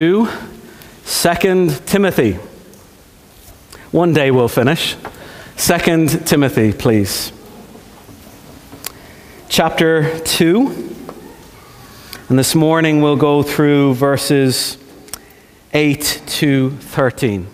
to 0.00 0.28
2 1.06 1.70
Timothy. 1.84 2.34
One 3.90 4.12
day 4.12 4.30
we'll 4.30 4.46
finish. 4.46 4.94
2 5.56 6.06
Timothy, 6.24 6.72
please. 6.72 7.32
Chapter 9.48 10.20
2. 10.20 10.66
And 12.28 12.38
this 12.38 12.54
morning 12.54 13.02
we'll 13.02 13.16
go 13.16 13.42
through 13.42 13.94
verses 13.94 14.78
8 15.74 16.22
to 16.26 16.70
13. 16.70 17.48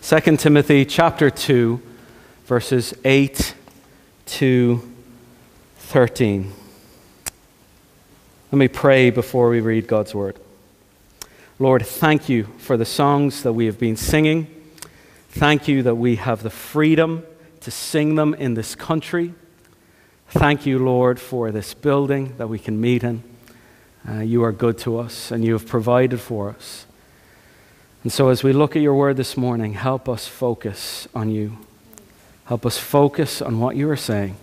2 0.00 0.36
Timothy 0.36 0.84
chapter 0.84 1.28
2, 1.28 1.82
verses 2.46 2.94
8 3.04 3.52
to 4.26 4.92
13. 5.78 6.52
Let 8.52 8.58
me 8.60 8.68
pray 8.68 9.10
before 9.10 9.50
we 9.50 9.58
read 9.58 9.88
God's 9.88 10.14
word. 10.14 10.38
Lord, 11.60 11.86
thank 11.86 12.28
you 12.28 12.44
for 12.58 12.76
the 12.76 12.84
songs 12.84 13.44
that 13.44 13.52
we 13.52 13.66
have 13.66 13.78
been 13.78 13.96
singing. 13.96 14.48
Thank 15.28 15.68
you 15.68 15.84
that 15.84 15.94
we 15.94 16.16
have 16.16 16.42
the 16.42 16.50
freedom 16.50 17.24
to 17.60 17.70
sing 17.70 18.16
them 18.16 18.34
in 18.34 18.54
this 18.54 18.74
country. 18.74 19.34
Thank 20.30 20.66
you, 20.66 20.80
Lord, 20.80 21.20
for 21.20 21.52
this 21.52 21.72
building 21.72 22.34
that 22.38 22.48
we 22.48 22.58
can 22.58 22.80
meet 22.80 23.04
in. 23.04 23.22
Uh, 24.08 24.14
you 24.14 24.42
are 24.42 24.50
good 24.50 24.78
to 24.78 24.98
us 24.98 25.30
and 25.30 25.44
you 25.44 25.52
have 25.52 25.68
provided 25.68 26.18
for 26.18 26.50
us. 26.50 26.86
And 28.02 28.12
so, 28.12 28.30
as 28.30 28.42
we 28.42 28.52
look 28.52 28.74
at 28.74 28.82
your 28.82 28.94
word 28.96 29.16
this 29.16 29.36
morning, 29.36 29.74
help 29.74 30.08
us 30.08 30.26
focus 30.26 31.06
on 31.14 31.30
you. 31.30 31.56
Help 32.46 32.66
us 32.66 32.78
focus 32.78 33.40
on 33.40 33.60
what 33.60 33.76
you 33.76 33.88
are 33.90 33.96
saying. 33.96 34.36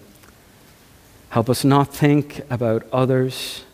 Help 1.32 1.50
us 1.50 1.66
not 1.66 1.94
think 1.94 2.42
about 2.50 2.88
others, 2.94 3.66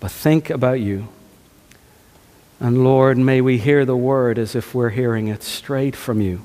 but 0.00 0.10
think 0.10 0.50
about 0.50 0.80
you. 0.80 1.06
And 2.60 2.82
Lord, 2.82 3.18
may 3.18 3.40
we 3.40 3.58
hear 3.58 3.84
the 3.84 3.96
word 3.96 4.38
as 4.38 4.54
if 4.54 4.74
we're 4.74 4.90
hearing 4.90 5.28
it 5.28 5.42
straight 5.42 5.94
from 5.94 6.20
you. 6.20 6.42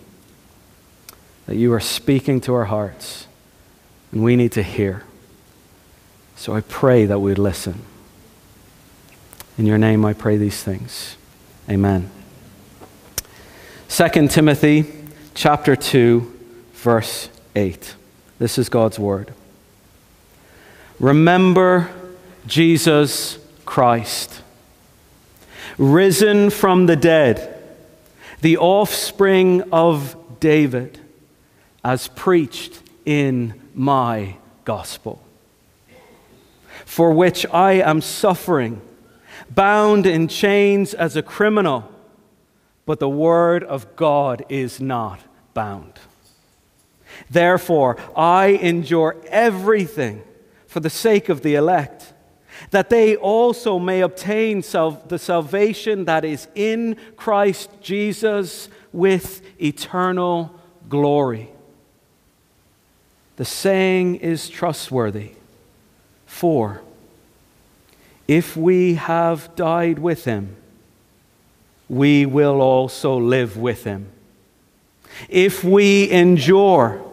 That 1.47 1.55
you 1.55 1.73
are 1.73 1.79
speaking 1.79 2.39
to 2.41 2.53
our 2.53 2.65
hearts, 2.65 3.27
and 4.11 4.23
we 4.23 4.35
need 4.35 4.51
to 4.53 4.63
hear. 4.63 5.03
So 6.35 6.55
I 6.55 6.61
pray 6.61 7.05
that 7.05 7.19
we 7.19 7.33
listen. 7.33 7.81
In 9.57 9.65
your 9.65 9.77
name 9.77 10.05
I 10.05 10.13
pray 10.13 10.37
these 10.37 10.63
things. 10.63 11.17
Amen. 11.69 12.09
2 13.89 14.27
Timothy 14.27 14.85
chapter 15.33 15.75
2 15.75 16.39
verse 16.73 17.29
8. 17.55 17.95
This 18.39 18.57
is 18.57 18.69
God's 18.69 18.99
word. 18.99 19.33
Remember 20.99 21.89
Jesus 22.45 23.39
Christ 23.65 24.42
risen 25.77 26.49
from 26.49 26.85
the 26.85 26.95
dead, 26.95 27.59
the 28.41 28.57
offspring 28.57 29.63
of 29.71 30.15
David, 30.39 30.99
as 31.83 32.07
preached 32.09 32.81
in 33.05 33.59
my 33.73 34.37
gospel, 34.65 35.21
for 36.85 37.11
which 37.11 37.45
I 37.47 37.73
am 37.73 38.01
suffering, 38.01 38.81
bound 39.49 40.05
in 40.05 40.27
chains 40.27 40.93
as 40.93 41.15
a 41.15 41.21
criminal, 41.21 41.89
but 42.85 42.99
the 42.99 43.09
word 43.09 43.63
of 43.63 43.95
God 43.95 44.45
is 44.49 44.79
not 44.79 45.19
bound. 45.53 45.99
Therefore, 47.29 47.97
I 48.15 48.47
endure 48.47 49.15
everything 49.27 50.23
for 50.67 50.79
the 50.79 50.89
sake 50.89 51.29
of 51.29 51.41
the 51.41 51.55
elect 51.55 52.12
that 52.73 52.89
they 52.89 53.15
also 53.15 53.77
may 53.77 54.01
obtain 54.01 54.61
the 54.61 55.19
salvation 55.19 56.05
that 56.05 56.25
is 56.25 56.47
in 56.55 56.97
Christ 57.15 57.69
Jesus 57.81 58.67
with 58.91 59.43
eternal 59.61 60.59
glory. 60.89 61.51
The 63.35 63.45
saying 63.45 64.15
is 64.15 64.49
trustworthy. 64.49 65.33
For 66.25 66.81
if 68.27 68.57
we 68.57 68.95
have 68.95 69.55
died 69.55 69.99
with 69.99 70.25
him, 70.25 70.55
we 71.87 72.25
will 72.25 72.59
also 72.59 73.17
live 73.19 73.55
with 73.55 73.83
him. 73.83 74.07
If 75.29 75.63
we 75.63 76.09
endure, 76.09 77.03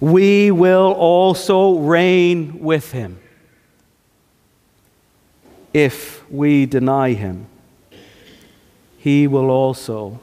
we 0.00 0.50
will 0.50 0.92
also 0.92 1.76
reign 1.76 2.60
with 2.60 2.92
him 2.92 3.18
if 5.72 6.28
we 6.30 6.66
deny 6.66 7.12
him, 7.12 7.46
he 8.98 9.26
will 9.26 9.50
also 9.50 10.20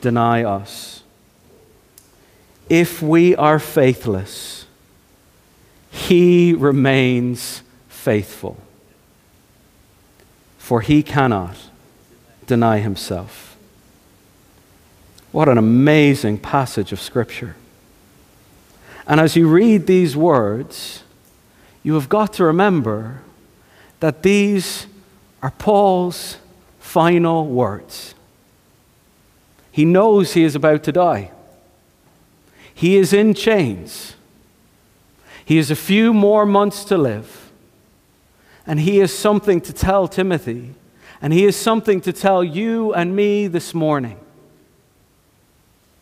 deny 0.00 0.42
us. 0.44 1.02
If 2.68 3.02
we 3.02 3.36
are 3.36 3.58
faithless, 3.58 4.66
he 5.90 6.52
remains 6.52 7.62
faithful, 7.88 8.56
for 10.58 10.80
he 10.80 11.02
cannot 11.02 11.56
deny 12.46 12.78
himself. 12.78 13.56
What 15.32 15.48
an 15.48 15.58
amazing 15.58 16.38
passage 16.38 16.92
of 16.92 17.00
Scripture. 17.00 17.56
And 19.06 19.20
as 19.20 19.36
you 19.36 19.48
read 19.48 19.86
these 19.86 20.16
words, 20.16 21.02
you 21.82 21.94
have 21.94 22.08
got 22.08 22.32
to 22.34 22.44
remember 22.44 23.22
that 24.00 24.22
these 24.22 24.86
are 25.42 25.50
Paul's 25.50 26.38
final 26.80 27.46
words. 27.46 28.14
He 29.70 29.84
knows 29.84 30.32
he 30.32 30.44
is 30.44 30.54
about 30.54 30.82
to 30.84 30.92
die. 30.92 31.30
He 32.72 32.96
is 32.96 33.12
in 33.12 33.34
chains. 33.34 34.16
He 35.44 35.56
has 35.58 35.70
a 35.70 35.76
few 35.76 36.12
more 36.12 36.44
months 36.46 36.84
to 36.86 36.98
live. 36.98 37.50
And 38.66 38.80
he 38.80 38.98
has 38.98 39.12
something 39.12 39.60
to 39.62 39.72
tell 39.72 40.08
Timothy. 40.08 40.74
And 41.22 41.32
he 41.32 41.44
has 41.44 41.56
something 41.56 42.00
to 42.02 42.12
tell 42.12 42.42
you 42.42 42.92
and 42.92 43.14
me 43.14 43.46
this 43.46 43.74
morning. 43.74 44.18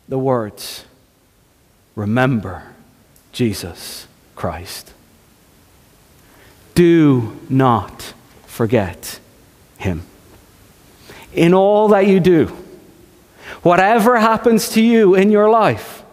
The 0.07 0.19
words 0.19 0.85
Remember 1.95 2.73
Jesus 3.31 4.07
Christ. 4.35 4.91
Do 6.75 7.39
not 7.49 8.13
forget 8.45 9.19
him. 9.77 10.03
In 11.33 11.53
all 11.53 11.89
that 11.89 12.07
you 12.07 12.19
do, 12.19 12.47
whatever 13.63 14.19
happens 14.19 14.69
to 14.69 14.81
you 14.81 15.15
in 15.15 15.31
your 15.31 15.49
life, 15.49 16.03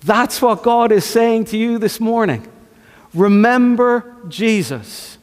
that's 0.00 0.40
what 0.40 0.62
God 0.62 0.92
is 0.92 1.04
saying 1.04 1.46
to 1.46 1.58
you 1.58 1.78
this 1.78 1.98
morning. 1.98 2.46
Remember 3.14 4.16
Jesus. 4.28 5.18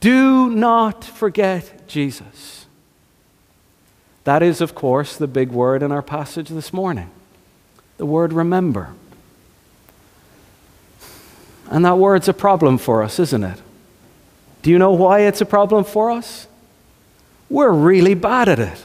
Do 0.00 0.48
not 0.48 1.04
forget 1.04 1.86
Jesus. 1.86 2.66
That 4.24 4.42
is, 4.42 4.60
of 4.60 4.74
course, 4.74 5.16
the 5.16 5.26
big 5.26 5.50
word 5.50 5.82
in 5.82 5.92
our 5.92 6.02
passage 6.02 6.48
this 6.48 6.72
morning 6.72 7.10
the 7.96 8.06
word 8.06 8.32
remember. 8.32 8.92
And 11.70 11.84
that 11.84 11.96
word's 11.96 12.28
a 12.28 12.34
problem 12.34 12.78
for 12.78 13.02
us, 13.02 13.18
isn't 13.18 13.44
it? 13.44 13.60
Do 14.64 14.70
you 14.70 14.78
know 14.78 14.92
why 14.92 15.20
it's 15.20 15.42
a 15.42 15.44
problem 15.46 15.84
for 15.84 16.10
us? 16.10 16.48
We're 17.50 17.70
really 17.70 18.14
bad 18.14 18.48
at 18.48 18.58
it. 18.58 18.82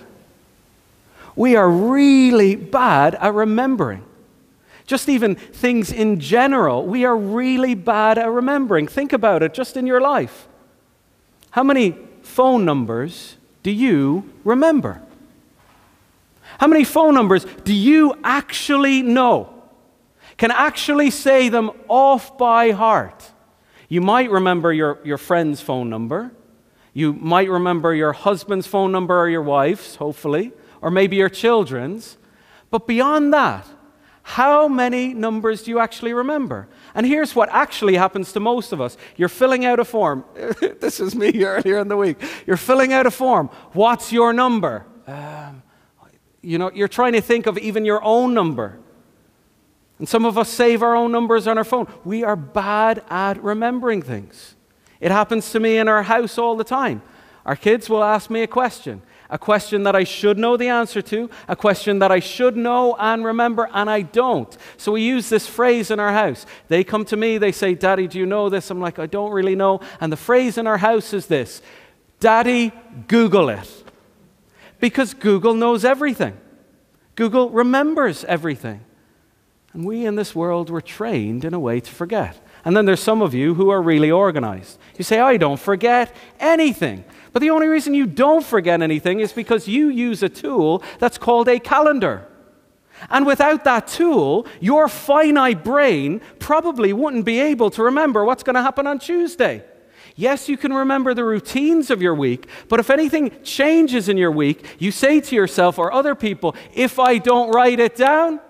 We 1.38 1.56
are 1.56 1.70
really 1.70 2.58
bad 2.58 3.16
at 3.16 3.34
remembering. 3.34 4.04
Just 4.86 5.08
even 5.08 5.36
things 5.36 5.90
in 5.90 6.20
general, 6.20 6.86
we 6.86 7.06
are 7.06 7.16
really 7.16 7.76
bad 7.76 8.18
at 8.18 8.30
remembering. 8.30 8.90
Think 8.90 9.14
about 9.14 9.42
it 9.42 9.54
just 9.54 9.78
in 9.78 9.88
your 9.88 10.02
life. 10.02 10.50
How 11.52 11.64
many 11.64 11.96
phone 12.24 12.66
numbers 12.66 13.38
do 13.64 13.72
you 13.72 14.30
remember? 14.44 15.02
How 16.58 16.68
many 16.68 16.84
phone 16.84 17.14
numbers 17.14 17.46
do 17.64 17.74
you 17.74 18.16
actually 18.22 19.02
know? 19.02 19.54
Can 20.36 20.52
actually 20.52 21.10
say 21.10 21.48
them 21.48 21.72
off 21.88 22.38
by 22.38 22.72
heart? 22.72 23.32
You 23.90 24.02
might 24.02 24.30
remember 24.30 24.72
your, 24.72 25.00
your 25.04 25.18
friend's 25.18 25.62
phone 25.62 25.90
number. 25.90 26.32
You 26.94 27.14
might 27.14 27.50
remember 27.50 27.94
your 27.94 28.14
husband's 28.14 28.68
phone 28.68 28.92
number 28.92 29.20
or 29.20 29.28
your 29.28 29.42
wife's, 29.42 29.96
hopefully, 29.96 30.54
or 30.82 30.92
maybe 30.92 31.16
your 31.16 31.30
children's. 31.30 32.18
But 32.70 32.88
beyond 32.88 33.34
that, 33.34 33.66
how 34.22 34.68
many 34.68 35.16
numbers 35.16 35.64
do 35.64 35.72
you 35.72 35.80
actually 35.80 36.14
remember? 36.14 36.68
And 36.94 37.04
here's 37.06 37.36
what 37.36 37.50
actually 37.50 37.96
happens 37.96 38.32
to 38.34 38.40
most 38.40 38.72
of 38.72 38.80
us 38.80 38.96
you're 39.18 39.28
filling 39.28 39.66
out 39.66 39.80
a 39.80 39.86
form. 39.86 40.24
this 40.80 41.00
is 41.00 41.16
me 41.16 41.44
earlier 41.44 41.80
in 41.80 41.88
the 41.88 41.98
week. 41.98 42.22
You're 42.46 42.58
filling 42.58 42.94
out 42.94 43.08
a 43.08 43.12
form. 43.12 43.48
What's 43.74 44.12
your 44.12 44.32
number? 44.34 44.86
Um, 45.08 45.64
you 46.42 46.60
know, 46.60 46.72
you're 46.72 46.88
trying 46.88 47.14
to 47.14 47.22
think 47.22 47.48
of 47.48 47.58
even 47.58 47.86
your 47.86 48.04
own 48.04 48.36
number. 48.36 48.78
And 50.00 50.08
some 50.08 50.26
of 50.26 50.38
us 50.38 50.50
save 50.50 50.82
our 50.82 50.96
own 50.96 51.12
numbers 51.12 51.46
on 51.46 51.58
our 51.58 51.64
phone. 51.64 51.88
We 52.06 52.24
are 52.24 52.38
bad 52.38 53.04
at 53.10 53.44
remembering 53.44 54.02
things. 54.02 54.56
It 55.02 55.12
happens 55.12 55.52
to 55.52 55.60
me 55.60 55.78
in 55.78 55.88
our 55.88 56.04
house 56.04 56.38
all 56.38 56.56
the 56.56 56.64
time. 56.64 57.02
Our 57.46 57.56
kids 57.56 57.90
will 57.90 58.04
ask 58.04 58.30
me 58.30 58.42
a 58.42 58.48
question, 58.48 59.02
a 59.30 59.38
question 59.38 59.84
that 59.84 59.96
I 59.96 60.04
should 60.04 60.38
know 60.38 60.56
the 60.56 60.68
answer 60.68 61.02
to, 61.02 61.30
a 61.48 61.56
question 61.56 62.00
that 62.00 62.12
I 62.12 62.20
should 62.20 62.56
know 62.56 62.96
and 62.98 63.26
remember, 63.26 63.70
and 63.74 63.90
I 63.90 64.02
don't. 64.02 64.56
So 64.78 64.94
we 64.94 65.02
use 65.02 65.30
this 65.30 65.48
phrase 65.48 65.92
in 65.92 66.00
our 66.00 66.12
house. 66.12 66.46
They 66.68 66.84
come 66.84 67.06
to 67.06 67.18
me, 67.18 67.38
they 67.38 67.52
say, 67.52 67.76
Daddy, 67.76 68.08
do 68.08 68.20
you 68.20 68.26
know 68.26 68.50
this? 68.50 68.70
I'm 68.70 68.80
like, 68.80 69.00
I 69.00 69.06
don't 69.06 69.32
really 69.32 69.56
know. 69.56 69.82
And 70.00 70.12
the 70.12 70.18
phrase 70.18 70.58
in 70.58 70.68
our 70.68 70.78
house 70.78 71.14
is 71.14 71.28
this 71.28 71.62
Daddy, 72.20 72.72
Google 73.08 73.50
it. 73.50 73.84
Because 74.80 75.14
Google 75.14 75.56
knows 75.56 75.84
everything, 75.84 76.38
Google 77.16 77.50
remembers 77.50 78.24
everything. 78.26 78.82
And 79.74 79.86
we 79.86 80.06
in 80.06 80.16
this 80.16 80.34
world 80.34 80.70
were 80.70 80.82
trained 80.82 81.46
in 81.46 81.54
a 81.54 81.60
way 81.60 81.80
to 81.80 81.92
forget. 81.92 82.40
And 82.66 82.76
then 82.76 82.86
there's 82.86 83.00
some 83.00 83.22
of 83.22 83.34
you 83.34 83.54
who 83.54 83.70
are 83.70 83.82
really 83.82 84.12
organized. 84.12 84.80
You 84.98 85.04
say, 85.04 85.20
I 85.20 85.38
don't 85.38 85.60
forget 85.60 86.16
anything. 86.40 87.06
But 87.32 87.42
the 87.42 87.52
only 87.52 87.68
reason 87.68 87.94
you 87.94 88.08
don't 88.08 88.44
forget 88.44 88.82
anything 88.82 89.20
is 89.20 89.32
because 89.32 89.68
you 89.68 89.90
use 89.90 90.24
a 90.24 90.30
tool 90.30 90.84
that's 90.98 91.18
called 91.18 91.48
a 91.48 91.60
calendar. 91.60 92.28
And 93.10 93.26
without 93.26 93.64
that 93.64 93.88
tool, 93.88 94.46
your 94.60 94.90
finite 94.90 95.64
brain 95.64 96.22
probably 96.40 96.92
wouldn't 96.92 97.24
be 97.24 97.40
able 97.40 97.70
to 97.72 97.84
remember 97.84 98.26
what's 98.26 98.44
going 98.44 98.56
to 98.56 98.62
happen 98.62 98.88
on 98.88 99.00
Tuesday. 99.00 99.64
Yes, 100.16 100.50
you 100.50 100.58
can 100.58 100.74
remember 100.74 101.14
the 101.14 101.24
routines 101.24 101.90
of 101.90 102.02
your 102.02 102.14
week, 102.14 102.48
but 102.68 102.80
if 102.82 102.90
anything 102.90 103.32
changes 103.42 104.10
in 104.10 104.18
your 104.18 104.32
week, 104.32 104.66
you 104.78 104.92
say 104.92 105.22
to 105.22 105.36
yourself 105.36 105.80
or 105.80 105.94
other 105.94 106.14
people, 106.14 106.56
if 106.74 107.00
I 107.00 107.20
don't 107.20 107.52
write 107.52 107.80
it 107.80 107.96
down, 107.96 108.42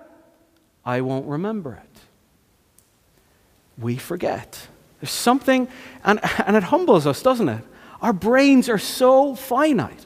I 0.85 1.01
won't 1.01 1.27
remember 1.27 1.73
it. 1.73 1.99
We 3.77 3.97
forget. 3.97 4.67
There's 4.99 5.11
something, 5.11 5.67
and, 6.03 6.19
and 6.45 6.55
it 6.55 6.63
humbles 6.63 7.07
us, 7.07 7.21
doesn't 7.21 7.49
it? 7.49 7.63
Our 8.01 8.13
brains 8.13 8.69
are 8.69 8.77
so 8.77 9.35
finite 9.35 10.05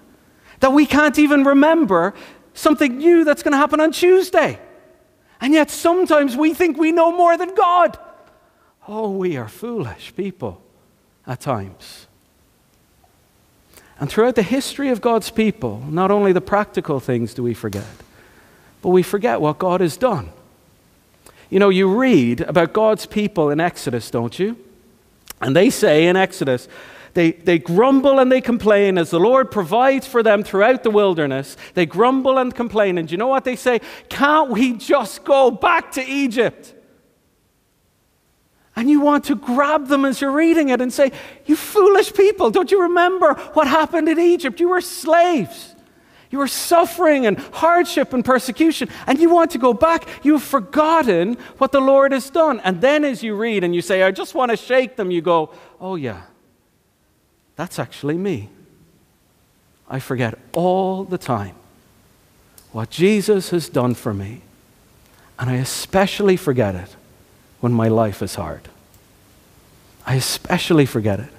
that 0.60 0.72
we 0.72 0.86
can't 0.86 1.18
even 1.20 1.44
remember 1.44 2.14
something 2.54 2.98
new 2.98 3.24
that's 3.24 3.44
going 3.44 3.52
to 3.52 3.58
happen 3.58 3.80
on 3.80 3.92
Tuesday. 3.92 4.60
And 5.42 5.54
yet 5.54 5.70
sometimes 5.70 6.38
we 6.38 6.54
think 6.54 6.78
we 6.78 6.92
know 6.92 7.12
more 7.16 7.38
than 7.38 7.54
God. 7.56 7.98
Oh, 8.88 9.12
we 9.12 9.38
are 9.38 9.48
foolish 9.48 10.16
people 10.16 10.62
at 11.26 11.40
times. 11.40 12.08
And 14.00 14.10
throughout 14.10 14.36
the 14.36 14.44
history 14.44 14.90
of 14.90 15.02
God's 15.02 15.30
people, 15.30 15.84
not 15.88 16.12
only 16.12 16.34
the 16.34 16.42
practical 16.42 17.00
things 17.00 17.34
do 17.34 17.44
we 17.44 17.54
forget, 17.54 17.86
but 18.82 18.90
we 18.90 19.04
forget 19.04 19.40
what 19.40 19.60
God 19.60 19.82
has 19.82 19.98
done. 19.98 20.30
You 21.54 21.60
know, 21.60 21.70
you 21.70 21.88
read 21.88 22.42
about 22.42 22.74
God's 22.74 23.06
people 23.06 23.52
in 23.52 23.60
Exodus, 23.60 24.10
don't 24.10 24.40
you? 24.40 24.58
And 25.40 25.56
they 25.56 25.70
say 25.70 26.08
in 26.08 26.16
Exodus, 26.16 26.68
they, 27.14 27.34
they 27.34 27.60
grumble 27.60 28.18
and 28.18 28.32
they 28.32 28.42
complain 28.42 28.98
as 28.98 29.12
the 29.12 29.20
Lord 29.20 29.52
provides 29.52 30.08
for 30.08 30.24
them 30.24 30.42
throughout 30.42 30.82
the 30.82 30.90
wilderness. 30.90 31.56
They 31.76 31.86
grumble 31.86 32.40
and 32.40 32.56
complain. 32.56 32.98
And 32.98 33.12
you 33.12 33.20
know 33.20 33.28
what 33.28 33.44
they 33.44 33.56
say? 33.56 33.82
Can't 34.10 34.50
we 34.50 34.74
just 34.74 35.26
go 35.26 35.52
back 35.52 35.92
to 35.92 36.04
Egypt? 36.04 36.74
And 38.76 38.90
you 38.90 39.02
want 39.02 39.26
to 39.26 39.36
grab 39.36 39.90
them 39.90 40.06
as 40.06 40.22
you're 40.22 40.32
reading 40.32 40.70
it 40.70 40.82
and 40.82 40.92
say, 40.92 41.12
You 41.46 41.56
foolish 41.56 42.16
people, 42.16 42.50
don't 42.50 42.72
you 42.72 42.82
remember 42.82 43.36
what 43.54 43.68
happened 43.68 44.10
in 44.10 44.20
Egypt? 44.20 44.60
You 44.60 44.70
were 44.70 44.82
slaves. 44.82 45.73
You 46.34 46.40
were 46.40 46.48
suffering 46.48 47.28
and 47.28 47.38
hardship 47.38 48.12
and 48.12 48.26
persecution, 48.26 48.90
and 49.06 49.20
you 49.20 49.30
want 49.30 49.52
to 49.52 49.60
go 49.60 49.72
back. 49.72 50.08
You've 50.24 50.42
forgotten 50.42 51.36
what 51.60 51.72
the 51.72 51.80
Lord 51.80 52.12
has 52.12 52.32
done. 52.32 52.60
And 52.62 52.82
then, 52.82 53.06
as 53.06 53.22
you 53.22 53.36
read 53.36 53.64
and 53.64 53.76
you 53.76 53.84
say, 53.84 54.02
I 54.02 54.10
just 54.10 54.34
want 54.34 54.50
to 54.50 54.58
shake 54.58 54.96
them, 54.96 55.12
you 55.12 55.22
go, 55.22 55.52
Oh, 55.80 55.94
yeah, 55.94 56.24
that's 57.56 57.78
actually 57.78 58.18
me. 58.18 58.50
I 59.88 60.00
forget 60.00 60.40
all 60.54 61.04
the 61.04 61.20
time 61.20 61.54
what 62.72 62.90
Jesus 62.90 63.52
has 63.52 63.70
done 63.70 63.94
for 63.94 64.12
me, 64.12 64.42
and 65.38 65.52
I 65.52 65.58
especially 65.58 66.36
forget 66.36 66.74
it 66.74 66.96
when 67.60 67.74
my 67.74 67.90
life 67.90 68.24
is 68.24 68.34
hard. 68.34 68.70
I 70.04 70.16
especially 70.16 70.88
forget 70.88 71.20
it 71.20 71.30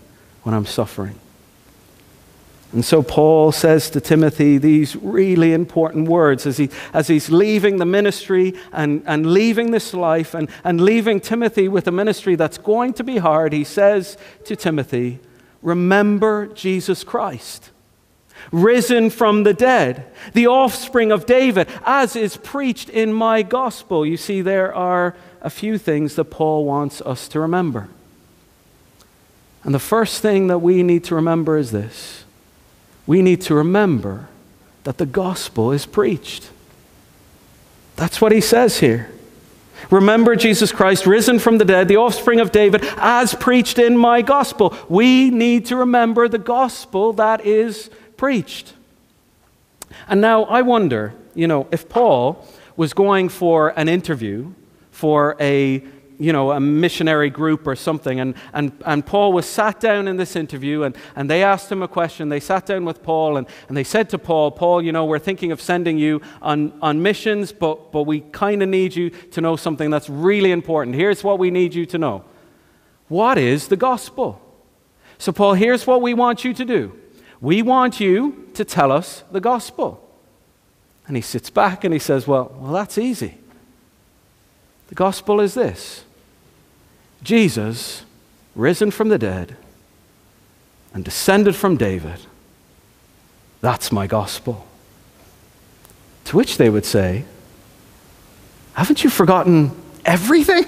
when 0.45 0.55
I'm 0.55 0.67
suffering. 0.67 1.19
And 2.75 2.85
so 2.85 3.05
Paul 3.05 3.53
says 3.53 3.89
to 3.91 4.01
Timothy 4.01 4.59
these 4.59 4.97
really 4.97 5.53
important 5.53 6.09
words 6.09 6.45
as, 6.45 6.57
he, 6.57 6.71
as 6.93 7.07
he's 7.07 7.31
leaving 7.31 7.77
the 7.77 7.87
ministry 7.87 8.55
and, 8.73 9.05
and 9.07 9.33
leaving 9.33 9.71
this 9.71 9.95
life 9.95 10.35
and, 10.35 10.51
and 10.65 10.81
leaving 10.81 11.21
Timothy 11.21 11.69
with 11.69 11.87
a 11.87 11.93
ministry 11.93 12.35
that's 12.35 12.59
going 12.59 12.93
to 12.95 13.05
be 13.05 13.19
hard. 13.19 13.53
He 13.53 13.63
says 13.63 14.19
to 14.47 14.57
Timothy, 14.57 15.21
Remember 15.63 16.49
Jesus 16.49 17.05
Christ, 17.05 17.71
risen 18.51 19.09
from 19.09 19.45
the 19.45 19.55
dead, 19.55 20.07
the 20.33 20.49
offspring 20.49 21.13
of 21.13 21.27
David, 21.27 21.69
as 21.87 22.17
is 22.17 22.37
preached 22.37 22.89
in 22.89 23.13
my 23.13 23.43
gospel. 23.43 24.05
You 24.05 24.17
see, 24.17 24.43
there 24.43 24.75
are 24.75 25.15
a 25.41 25.49
few 25.49 25.79
things 25.79 26.17
that 26.17 26.25
Paul 26.25 26.65
wants 26.65 27.01
us 27.03 27.29
to 27.29 27.39
remember. 27.39 27.89
And 29.63 29.73
the 29.73 29.79
first 29.79 30.21
thing 30.23 30.49
that 30.49 30.59
we 30.59 30.83
need 30.83 31.05
to 31.05 31.15
remember 31.15 31.57
is 31.57 31.71
this 31.71 32.24
we 33.07 33.23
need 33.23 33.41
to 33.43 33.55
remember 33.55 34.29
that 34.85 34.99
the 34.99 35.07
gospel 35.07 35.73
is 35.73 35.87
preached. 35.87 36.51
That's 37.97 38.21
what 38.21 38.33
he 38.33 38.41
says 38.41 38.81
here. 38.81 39.11
Remember 39.91 40.35
Jesus 40.35 40.73
Christ, 40.73 41.07
risen 41.07 41.39
from 41.39 41.59
the 41.59 41.65
dead, 41.65 41.89
the 41.89 41.97
offspring 41.97 42.41
of 42.41 42.53
David, 42.53 42.85
as 42.97 43.35
preached 43.35 43.79
in 43.79 43.97
my 43.97 44.23
gospel. 44.23 44.77
We 44.89 45.31
need 45.31 45.67
to 45.67 45.77
remember 45.77 46.29
the 46.29 46.39
gospel 46.39 47.13
that 47.15 47.45
is 47.45 47.91
preached. 48.17 48.73
And 50.09 50.21
now 50.21 50.45
I 50.45 50.63
wonder, 50.63 51.15
you 51.35 51.47
know, 51.47 51.67
if 51.71 51.89
Paul 51.89 52.47
was 52.77 52.93
going 52.93 53.29
for 53.29 53.79
an 53.79 53.89
interview 53.89 54.53
for 54.91 55.37
a 55.39 55.83
you 56.19 56.33
know, 56.33 56.53
a 56.53 56.61
missionary 56.61 57.31
group 57.31 57.67
or 57.67 57.75
something. 57.75 58.21
And, 58.21 58.35
and, 58.53 58.73
and 58.87 59.05
Paul 59.05 59.33
was 59.33 59.47
sat 59.47 59.81
down 59.81 60.07
in 60.07 60.17
this 60.17 60.37
interview 60.37 60.83
and, 60.83 60.97
and 61.17 61.29
they 61.29 61.43
asked 61.43 61.71
him 61.71 61.83
a 61.83 61.89
question. 61.89 62.29
They 62.29 62.41
sat 62.41 62.67
down 62.67 62.85
with 62.85 63.03
Paul 63.03 63.37
and, 63.37 63.47
and 63.69 63.77
they 63.77 63.85
said 63.85 64.09
to 64.11 64.19
Paul, 64.19 64.51
Paul, 64.53 64.83
you 64.83 64.93
know, 64.93 65.05
we're 65.05 65.19
thinking 65.19 65.51
of 65.53 65.61
sending 65.61 65.99
you 65.99 66.21
on, 66.41 66.73
on 66.81 67.03
missions, 67.03 67.53
but, 67.53 67.91
but 67.91 68.05
we 68.05 68.21
kind 68.21 68.63
of 68.63 68.69
need 68.69 68.95
you 68.95 69.11
to 69.11 69.41
know 69.41 69.57
something 69.57 69.91
that's 69.91 70.09
really 70.09 70.53
important. 70.53 70.97
Here's 70.97 71.25
what 71.25 71.39
we 71.39 71.51
need 71.51 71.75
you 71.75 71.87
to 71.87 71.99
know 71.99 72.25
What 73.09 73.39
is 73.39 73.69
the 73.69 73.77
gospel? 73.77 74.41
So, 75.19 75.33
Paul, 75.33 75.55
here's 75.55 75.87
what 75.87 76.03
we 76.03 76.15
want 76.15 76.45
you 76.45 76.55
to 76.55 76.65
do 76.65 76.93
we 77.41 77.61
want 77.63 78.01
you 78.01 78.49
to 78.55 78.65
tell 78.65 78.91
us 78.91 79.25
the 79.31 79.41
gospel. 79.41 80.01
And 81.07 81.17
he 81.17 81.23
sits 81.23 81.51
back 81.51 81.85
and 81.85 81.93
he 81.93 81.99
says, 81.99 82.27
Well, 82.27 82.55
well 82.59 82.73
that's 82.73 82.99
easy. 82.99 83.39
The 84.95 84.99
gospel 84.99 85.41
is 85.41 85.55
this 85.55 86.05
Jesus, 87.25 88.05
risen 88.55 88.93
from 88.93 89.09
the 89.09 89.19
dead 89.19 89.57
and 90.93 91.05
descended 91.05 91.57
from 91.57 91.77
David. 91.77 92.21
That's 93.61 93.91
my 93.91 94.07
gospel. 94.07 94.69
To 96.27 96.37
which 96.37 96.59
they 96.59 96.71
would 96.71 96.85
say, 96.85 97.25
Haven't 98.75 99.03
you 99.03 99.11
forgotten 99.11 99.73
everything? 100.05 100.65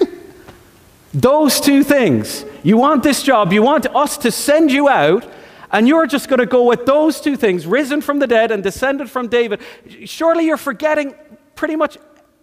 Those 1.13 1.61
two 1.61 1.85
things. 1.85 2.43
You 2.63 2.75
want 2.75 3.03
this 3.03 3.23
job, 3.23 3.53
you 3.53 3.63
want 3.63 3.85
us 3.95 4.17
to 4.17 4.29
send 4.29 4.73
you 4.73 4.89
out, 4.89 5.25
and 5.71 5.87
you're 5.87 6.05
just 6.05 6.27
going 6.27 6.39
to 6.39 6.45
go 6.45 6.65
with 6.65 6.85
those 6.85 7.21
two 7.21 7.37
things 7.37 7.65
risen 7.65 8.01
from 8.01 8.19
the 8.19 8.27
dead 8.27 8.51
and 8.51 8.61
descended 8.61 9.09
from 9.09 9.29
David. 9.29 9.61
Surely 10.03 10.45
you're 10.45 10.57
forgetting 10.57 11.15
pretty 11.55 11.77
much 11.77 11.97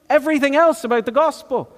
everything 0.08 0.56
else 0.56 0.84
about 0.84 1.06
the 1.06 1.12
gospel. 1.12 1.70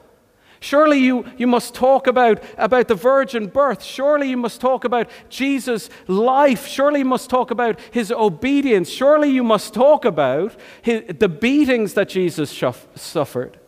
Surely 0.61 0.99
you, 0.99 1.27
you 1.37 1.47
must 1.47 1.75
talk 1.75 2.07
about, 2.07 2.43
about 2.57 2.89
the 2.89 2.95
virgin 2.95 3.47
birth. 3.47 3.83
Surely 3.83 4.31
you 4.31 4.37
must 4.37 4.61
talk 4.61 4.85
about 4.85 5.11
Jesus' 5.29 5.91
life. 6.07 6.67
Surely 6.67 7.01
you 7.01 7.05
must 7.05 7.29
talk 7.29 7.51
about 7.51 7.79
his 7.91 8.11
obedience. 8.11 8.89
Surely 8.89 9.31
you 9.31 9.45
must 9.45 9.75
talk 9.75 10.05
about 10.05 10.57
his, 10.83 11.03
the 11.19 11.29
beatings 11.29 11.95
that 11.95 12.09
Jesus 12.09 12.51
suffered. 12.95 13.59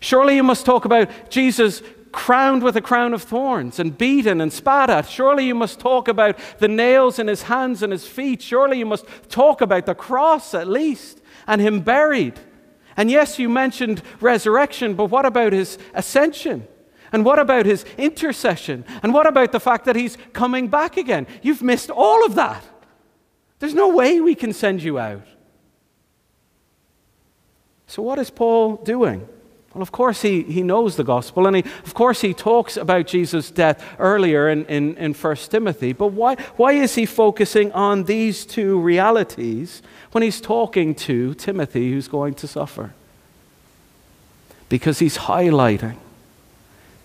Surely 0.00 0.36
you 0.36 0.42
must 0.42 0.64
talk 0.64 0.84
about 0.84 1.30
Jesus 1.30 1.82
crowned 2.12 2.62
with 2.62 2.76
a 2.76 2.80
crown 2.80 3.12
of 3.12 3.22
thorns 3.22 3.78
and 3.78 3.98
beaten 3.98 4.40
and 4.40 4.50
spat 4.50 4.88
at. 4.88 5.06
Surely 5.06 5.46
you 5.46 5.54
must 5.54 5.78
talk 5.78 6.08
about 6.08 6.38
the 6.58 6.68
nails 6.68 7.18
in 7.18 7.26
his 7.26 7.42
hands 7.42 7.82
and 7.82 7.92
his 7.92 8.06
feet. 8.06 8.40
Surely 8.40 8.78
you 8.78 8.86
must 8.86 9.04
talk 9.28 9.60
about 9.60 9.84
the 9.84 9.94
cross 9.94 10.54
at 10.54 10.66
least 10.66 11.20
and 11.46 11.60
him 11.60 11.80
buried. 11.80 12.40
And 12.96 13.10
yes, 13.10 13.38
you 13.38 13.48
mentioned 13.48 14.02
resurrection, 14.20 14.94
but 14.94 15.06
what 15.06 15.26
about 15.26 15.52
his 15.52 15.78
ascension? 15.94 16.66
And 17.12 17.24
what 17.24 17.38
about 17.38 17.66
his 17.66 17.84
intercession? 17.98 18.84
And 19.02 19.12
what 19.12 19.26
about 19.26 19.52
the 19.52 19.60
fact 19.60 19.84
that 19.84 19.96
he's 19.96 20.16
coming 20.32 20.68
back 20.68 20.96
again? 20.96 21.26
You've 21.42 21.62
missed 21.62 21.90
all 21.90 22.24
of 22.24 22.34
that. 22.34 22.64
There's 23.58 23.74
no 23.74 23.88
way 23.88 24.20
we 24.20 24.34
can 24.34 24.52
send 24.52 24.82
you 24.82 24.98
out. 24.98 25.26
So, 27.86 28.02
what 28.02 28.18
is 28.18 28.30
Paul 28.30 28.76
doing? 28.76 29.28
Well, 29.74 29.82
of 29.82 29.92
course, 29.92 30.22
he, 30.22 30.42
he 30.42 30.62
knows 30.62 30.96
the 30.96 31.04
gospel, 31.04 31.46
and 31.46 31.56
he, 31.56 31.62
of 31.84 31.92
course, 31.92 32.22
he 32.22 32.32
talks 32.32 32.76
about 32.76 33.06
Jesus' 33.06 33.50
death 33.50 33.84
earlier 33.98 34.48
in, 34.48 34.64
in, 34.66 34.96
in 34.96 35.12
1 35.12 35.36
Timothy. 35.36 35.92
But 35.92 36.08
why, 36.08 36.36
why 36.56 36.72
is 36.72 36.94
he 36.94 37.04
focusing 37.04 37.72
on 37.72 38.04
these 38.04 38.46
two 38.46 38.80
realities 38.80 39.82
when 40.12 40.22
he's 40.22 40.40
talking 40.40 40.94
to 40.94 41.34
Timothy, 41.34 41.90
who's 41.90 42.08
going 42.08 42.34
to 42.34 42.48
suffer? 42.48 42.94
Because 44.68 44.98
he's 44.98 45.18
highlighting 45.18 45.96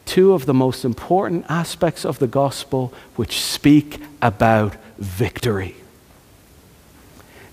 two 0.05 0.33
of 0.33 0.45
the 0.45 0.53
most 0.53 0.83
important 0.83 1.45
aspects 1.49 2.05
of 2.05 2.19
the 2.19 2.27
gospel 2.27 2.93
which 3.15 3.39
speak 3.39 4.01
about 4.21 4.75
victory. 4.97 5.75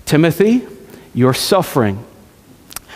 Timothy, 0.05 0.67
you're 1.15 1.35
suffering. 1.35 2.05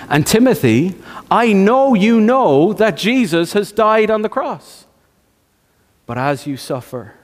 And 0.08 0.26
Timothy, 0.26 0.94
I 1.30 1.52
know 1.52 1.94
you 1.94 2.20
know 2.20 2.72
that 2.74 2.96
Jesus 2.96 3.52
has 3.52 3.72
died 3.72 4.10
on 4.10 4.22
the 4.22 4.28
cross. 4.28 4.86
But 6.06 6.18
as 6.18 6.46
you 6.46 6.56
suffer, 6.56 7.14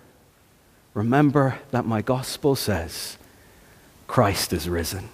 remember 0.95 1.59
that 1.71 1.85
my 1.85 2.03
gospel 2.03 2.57
says 2.57 3.19
Christ 4.07 4.53
is 4.53 4.69
risen. 4.69 5.09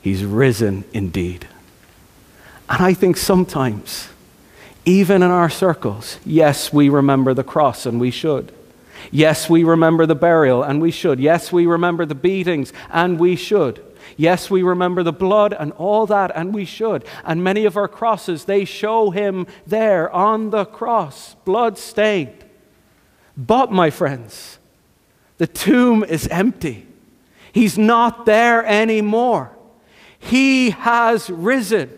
He's 0.00 0.24
risen 0.24 0.84
indeed. 0.92 1.48
And 2.68 2.82
I 2.82 2.94
think 2.94 3.16
sometimes, 3.16 4.08
even 4.84 5.22
in 5.22 5.30
our 5.30 5.50
circles, 5.50 6.18
yes, 6.24 6.72
we 6.72 6.88
remember 6.88 7.34
the 7.34 7.44
cross 7.44 7.86
and 7.86 8.00
we 8.00 8.10
should. 8.10 8.52
Yes, 9.10 9.50
we 9.50 9.64
remember 9.64 10.06
the 10.06 10.14
burial 10.14 10.62
and 10.62 10.80
we 10.80 10.90
should. 10.90 11.20
Yes, 11.20 11.52
we 11.52 11.66
remember 11.66 12.06
the 12.06 12.14
beatings 12.14 12.72
and 12.90 13.18
we 13.18 13.36
should. 13.36 13.84
Yes, 14.16 14.50
we 14.50 14.62
remember 14.62 15.02
the 15.02 15.12
blood 15.12 15.52
and 15.52 15.72
all 15.72 16.06
that, 16.06 16.32
and 16.34 16.54
we 16.54 16.64
should. 16.64 17.04
And 17.24 17.44
many 17.44 17.66
of 17.66 17.76
our 17.76 17.88
crosses, 17.88 18.44
they 18.44 18.64
show 18.64 19.10
him 19.10 19.46
there 19.66 20.10
on 20.10 20.50
the 20.50 20.64
cross, 20.64 21.34
blood 21.44 21.76
stained. 21.76 22.44
But, 23.36 23.70
my 23.70 23.90
friends, 23.90 24.58
the 25.36 25.46
tomb 25.46 26.02
is 26.02 26.26
empty. 26.28 26.86
He's 27.52 27.76
not 27.76 28.24
there 28.24 28.64
anymore. 28.64 29.52
He 30.18 30.70
has 30.70 31.28
risen. 31.28 31.90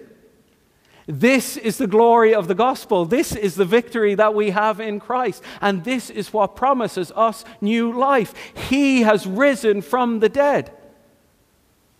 This 1.06 1.56
is 1.56 1.78
the 1.78 1.87
glory 1.87 2.34
of 2.34 2.48
the 2.48 2.54
gospel. 2.54 3.04
This 3.04 3.34
is 3.34 3.54
the 3.54 3.64
victory 3.64 4.14
that 4.16 4.34
we 4.34 4.50
have 4.50 4.80
in 4.80 5.00
Christ. 5.00 5.42
And 5.60 5.84
this 5.84 6.10
is 6.10 6.32
what 6.32 6.56
promises 6.56 7.12
us 7.14 7.44
new 7.60 7.92
life. 7.96 8.34
He 8.68 9.02
has 9.02 9.26
risen 9.26 9.80
from 9.82 10.20
the 10.20 10.28
dead 10.28 10.72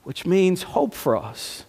which 0.09 0.25
means 0.25 0.63
hope 0.63 0.95
for 0.95 1.19
us. 1.19 1.67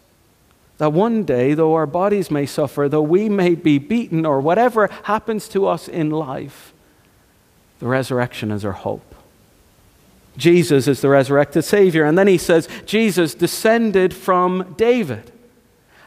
That 0.77 0.93
one 0.93 1.25
day, 1.25 1.53
though 1.53 1.73
our 1.73 1.85
bodies 1.85 2.31
may 2.31 2.45
suffer, 2.45 2.87
though 2.87 3.01
we 3.01 3.27
may 3.27 3.53
be 3.53 3.79
beaten, 3.79 4.25
or 4.25 4.39
whatever 4.39 4.89
happens 5.03 5.49
to 5.49 5.67
us 5.67 5.89
in 5.89 6.09
life, 6.09 6.71
the 7.79 7.87
resurrection 7.87 8.49
is 8.49 8.63
our 8.63 8.71
hope. 8.71 9.13
Jesus 10.37 10.87
is 10.87 11.01
the 11.01 11.09
resurrected 11.09 11.65
Savior. 11.65 12.05
And 12.05 12.17
then 12.17 12.27
he 12.27 12.37
says, 12.37 12.69
Jesus 12.85 13.35
descended 13.35 14.13
from 14.13 14.73
David. 14.77 15.33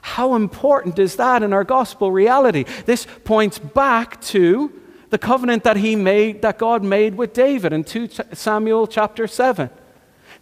How 0.00 0.34
important 0.34 0.98
is 0.98 1.16
that 1.16 1.42
in 1.42 1.52
our 1.52 1.64
gospel 1.64 2.10
reality? 2.10 2.64
This 2.86 3.06
points 3.24 3.58
back 3.58 4.22
to 4.22 4.72
the 5.10 5.18
covenant 5.18 5.64
that 5.64 5.76
he 5.76 5.96
made, 5.96 6.40
that 6.40 6.56
God 6.56 6.82
made 6.82 7.14
with 7.14 7.34
David 7.34 7.74
in 7.74 7.84
2 7.84 8.08
Samuel 8.32 8.86
chapter 8.86 9.26
7. 9.26 9.68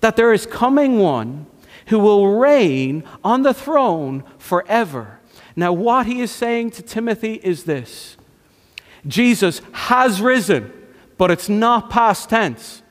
That 0.03 0.15
there 0.15 0.33
is 0.33 0.47
coming 0.47 1.01
one 1.01 1.47
who 1.91 1.99
will 1.99 2.39
reign 2.39 3.05
on 3.23 3.43
the 3.43 3.53
throne 3.53 4.25
forever. 4.39 5.21
Now, 5.55 5.73
what 5.73 6.07
he 6.07 6.21
is 6.21 6.31
saying 6.31 6.71
to 6.73 6.83
Timothy 6.83 7.35
is 7.35 7.65
this 7.65 8.17
Jesus 9.07 9.61
has 9.73 10.21
risen, 10.21 10.73
but 11.19 11.31
it's 11.31 11.49
not 11.49 11.91
past 11.91 12.31
tense. 12.31 12.83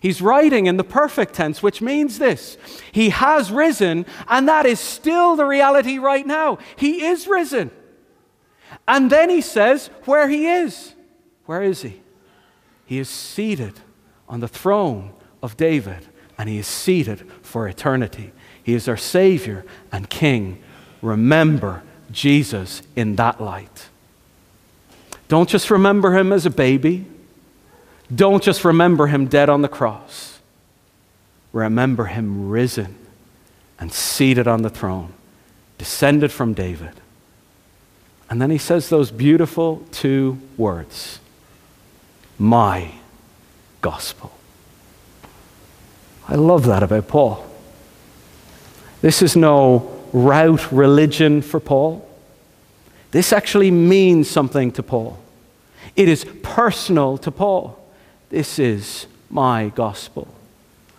He's 0.00 0.22
writing 0.22 0.66
in 0.66 0.76
the 0.76 0.84
perfect 0.84 1.34
tense, 1.34 1.62
which 1.62 1.80
means 1.80 2.18
this 2.18 2.58
He 2.92 3.10
has 3.10 3.50
risen, 3.50 4.06
and 4.28 4.48
that 4.48 4.66
is 4.66 4.80
still 4.80 5.36
the 5.36 5.44
reality 5.46 5.98
right 5.98 6.26
now. 6.26 6.58
He 6.76 7.04
is 7.06 7.26
risen. 7.26 7.70
And 8.86 9.10
then 9.10 9.30
he 9.30 9.40
says 9.40 9.88
where 10.04 10.28
he 10.28 10.46
is. 10.46 10.94
Where 11.46 11.62
is 11.62 11.82
he? 11.82 12.02
He 12.84 12.98
is 12.98 13.08
seated 13.08 13.80
on 14.28 14.40
the 14.40 14.48
throne 14.48 15.12
of 15.42 15.56
David, 15.56 16.06
and 16.36 16.48
he 16.48 16.58
is 16.58 16.66
seated 16.66 17.30
for 17.42 17.68
eternity. 17.68 18.32
He 18.68 18.74
is 18.74 18.86
our 18.86 18.98
Savior 18.98 19.64
and 19.90 20.10
King. 20.10 20.62
Remember 21.00 21.82
Jesus 22.10 22.82
in 22.94 23.16
that 23.16 23.40
light. 23.40 23.88
Don't 25.26 25.48
just 25.48 25.70
remember 25.70 26.14
him 26.14 26.34
as 26.34 26.44
a 26.44 26.50
baby. 26.50 27.06
Don't 28.14 28.42
just 28.42 28.66
remember 28.66 29.06
him 29.06 29.24
dead 29.24 29.48
on 29.48 29.62
the 29.62 29.70
cross. 29.70 30.40
Remember 31.54 32.04
him 32.04 32.50
risen 32.50 32.94
and 33.80 33.90
seated 33.90 34.46
on 34.46 34.60
the 34.60 34.68
throne, 34.68 35.14
descended 35.78 36.30
from 36.30 36.52
David. 36.52 36.92
And 38.28 38.38
then 38.38 38.50
he 38.50 38.58
says 38.58 38.90
those 38.90 39.10
beautiful 39.10 39.82
two 39.92 40.40
words 40.58 41.20
My 42.38 42.90
gospel. 43.80 44.30
I 46.28 46.34
love 46.34 46.66
that 46.66 46.82
about 46.82 47.08
Paul. 47.08 47.47
This 49.00 49.22
is 49.22 49.36
no 49.36 49.94
route 50.12 50.72
religion 50.72 51.42
for 51.42 51.60
Paul. 51.60 52.08
This 53.10 53.32
actually 53.32 53.70
means 53.70 54.28
something 54.28 54.72
to 54.72 54.82
Paul. 54.82 55.18
It 55.96 56.08
is 56.08 56.26
personal 56.42 57.18
to 57.18 57.30
Paul. 57.30 57.78
This 58.28 58.58
is 58.58 59.06
my 59.30 59.72
gospel. 59.74 60.28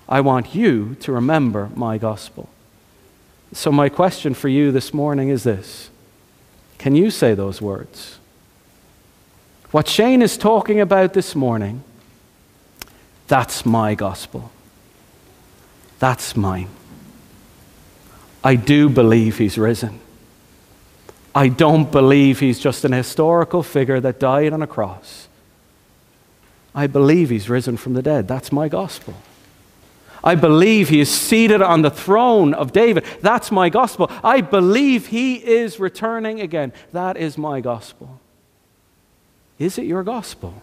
I 0.07 0.21
want 0.21 0.55
you 0.55 0.95
to 1.01 1.11
remember 1.11 1.69
my 1.75 1.97
gospel. 1.97 2.49
So, 3.53 3.71
my 3.71 3.89
question 3.89 4.33
for 4.33 4.47
you 4.47 4.71
this 4.71 4.93
morning 4.93 5.29
is 5.29 5.43
this 5.43 5.89
Can 6.77 6.95
you 6.95 7.11
say 7.11 7.33
those 7.33 7.61
words? 7.61 8.19
What 9.71 9.87
Shane 9.87 10.23
is 10.23 10.37
talking 10.37 10.79
about 10.79 11.13
this 11.13 11.35
morning, 11.35 11.83
that's 13.27 13.65
my 13.65 13.93
gospel. 13.93 14.51
That's 15.99 16.35
mine. 16.35 16.69
I 18.43 18.55
do 18.55 18.89
believe 18.89 19.37
he's 19.37 19.57
risen. 19.57 19.99
I 21.35 21.47
don't 21.47 21.91
believe 21.91 22.39
he's 22.39 22.59
just 22.59 22.85
an 22.85 22.91
historical 22.91 23.63
figure 23.63 23.99
that 23.99 24.19
died 24.19 24.53
on 24.53 24.61
a 24.61 24.67
cross. 24.67 25.27
I 26.73 26.87
believe 26.87 27.29
he's 27.29 27.49
risen 27.49 27.77
from 27.77 27.93
the 27.93 28.01
dead. 28.01 28.27
That's 28.27 28.51
my 28.51 28.69
gospel. 28.69 29.15
I 30.23 30.35
believe 30.35 30.89
he 30.89 30.99
is 30.99 31.09
seated 31.09 31.61
on 31.61 31.81
the 31.81 31.89
throne 31.89 32.53
of 32.53 32.73
David. 32.73 33.05
That's 33.21 33.51
my 33.51 33.69
gospel. 33.69 34.11
I 34.23 34.41
believe 34.41 35.07
he 35.07 35.35
is 35.35 35.79
returning 35.79 36.41
again. 36.41 36.73
That 36.91 37.15
is 37.15 37.37
my 37.37 37.61
gospel. 37.61 38.19
Is 39.57 39.77
it 39.77 39.85
your 39.85 40.03
gospel? 40.03 40.61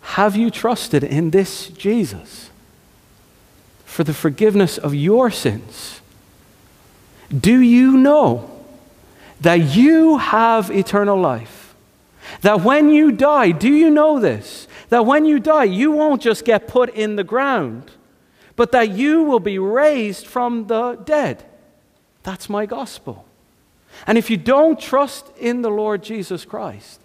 Have 0.00 0.36
you 0.36 0.50
trusted 0.50 1.04
in 1.04 1.30
this 1.30 1.68
Jesus 1.68 2.50
for 3.84 4.04
the 4.04 4.14
forgiveness 4.14 4.78
of 4.78 4.94
your 4.94 5.30
sins? 5.30 6.00
Do 7.28 7.60
you 7.60 7.96
know 7.96 8.50
that 9.40 9.60
you 9.76 10.18
have 10.18 10.70
eternal 10.70 11.18
life? 11.18 11.74
That 12.42 12.62
when 12.62 12.90
you 12.90 13.12
die, 13.12 13.50
do 13.50 13.68
you 13.68 13.90
know 13.90 14.20
this? 14.20 14.68
That 14.88 15.06
when 15.06 15.24
you 15.26 15.40
die, 15.40 15.64
you 15.64 15.92
won't 15.92 16.22
just 16.22 16.44
get 16.44 16.68
put 16.68 16.90
in 16.90 17.16
the 17.16 17.24
ground, 17.24 17.90
but 18.54 18.72
that 18.72 18.90
you 18.90 19.22
will 19.22 19.40
be 19.40 19.58
raised 19.58 20.26
from 20.26 20.66
the 20.66 20.94
dead. 21.04 21.44
That's 22.22 22.48
my 22.48 22.66
gospel. 22.66 23.26
And 24.06 24.18
if 24.18 24.30
you 24.30 24.36
don't 24.36 24.78
trust 24.78 25.30
in 25.38 25.62
the 25.62 25.70
Lord 25.70 26.02
Jesus 26.02 26.44
Christ, 26.44 27.00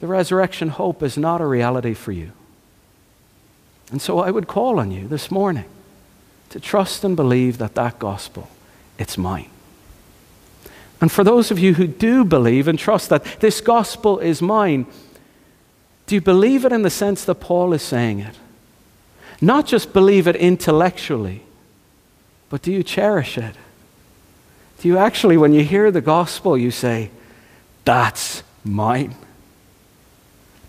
the 0.00 0.06
resurrection 0.06 0.68
hope 0.68 1.02
is 1.02 1.16
not 1.16 1.40
a 1.40 1.46
reality 1.46 1.94
for 1.94 2.12
you. 2.12 2.32
And 3.90 4.02
so 4.02 4.18
I 4.18 4.30
would 4.30 4.48
call 4.48 4.80
on 4.80 4.90
you 4.90 5.06
this 5.06 5.30
morning 5.30 5.66
to 6.52 6.60
trust 6.60 7.02
and 7.02 7.16
believe 7.16 7.56
that 7.58 7.74
that 7.74 7.98
gospel, 7.98 8.46
it's 8.98 9.16
mine. 9.16 9.48
And 11.00 11.10
for 11.10 11.24
those 11.24 11.50
of 11.50 11.58
you 11.58 11.74
who 11.74 11.86
do 11.86 12.24
believe 12.24 12.68
and 12.68 12.78
trust 12.78 13.08
that 13.08 13.24
this 13.40 13.62
gospel 13.62 14.18
is 14.18 14.42
mine, 14.42 14.86
do 16.06 16.14
you 16.14 16.20
believe 16.20 16.66
it 16.66 16.72
in 16.72 16.82
the 16.82 16.90
sense 16.90 17.24
that 17.24 17.36
Paul 17.36 17.72
is 17.72 17.82
saying 17.82 18.20
it? 18.20 18.34
Not 19.40 19.66
just 19.66 19.94
believe 19.94 20.28
it 20.28 20.36
intellectually, 20.36 21.42
but 22.50 22.60
do 22.60 22.70
you 22.70 22.82
cherish 22.82 23.38
it? 23.38 23.56
Do 24.80 24.88
you 24.88 24.98
actually, 24.98 25.38
when 25.38 25.54
you 25.54 25.64
hear 25.64 25.90
the 25.90 26.02
gospel, 26.02 26.56
you 26.56 26.70
say, 26.70 27.10
That's 27.86 28.42
mine? 28.62 29.14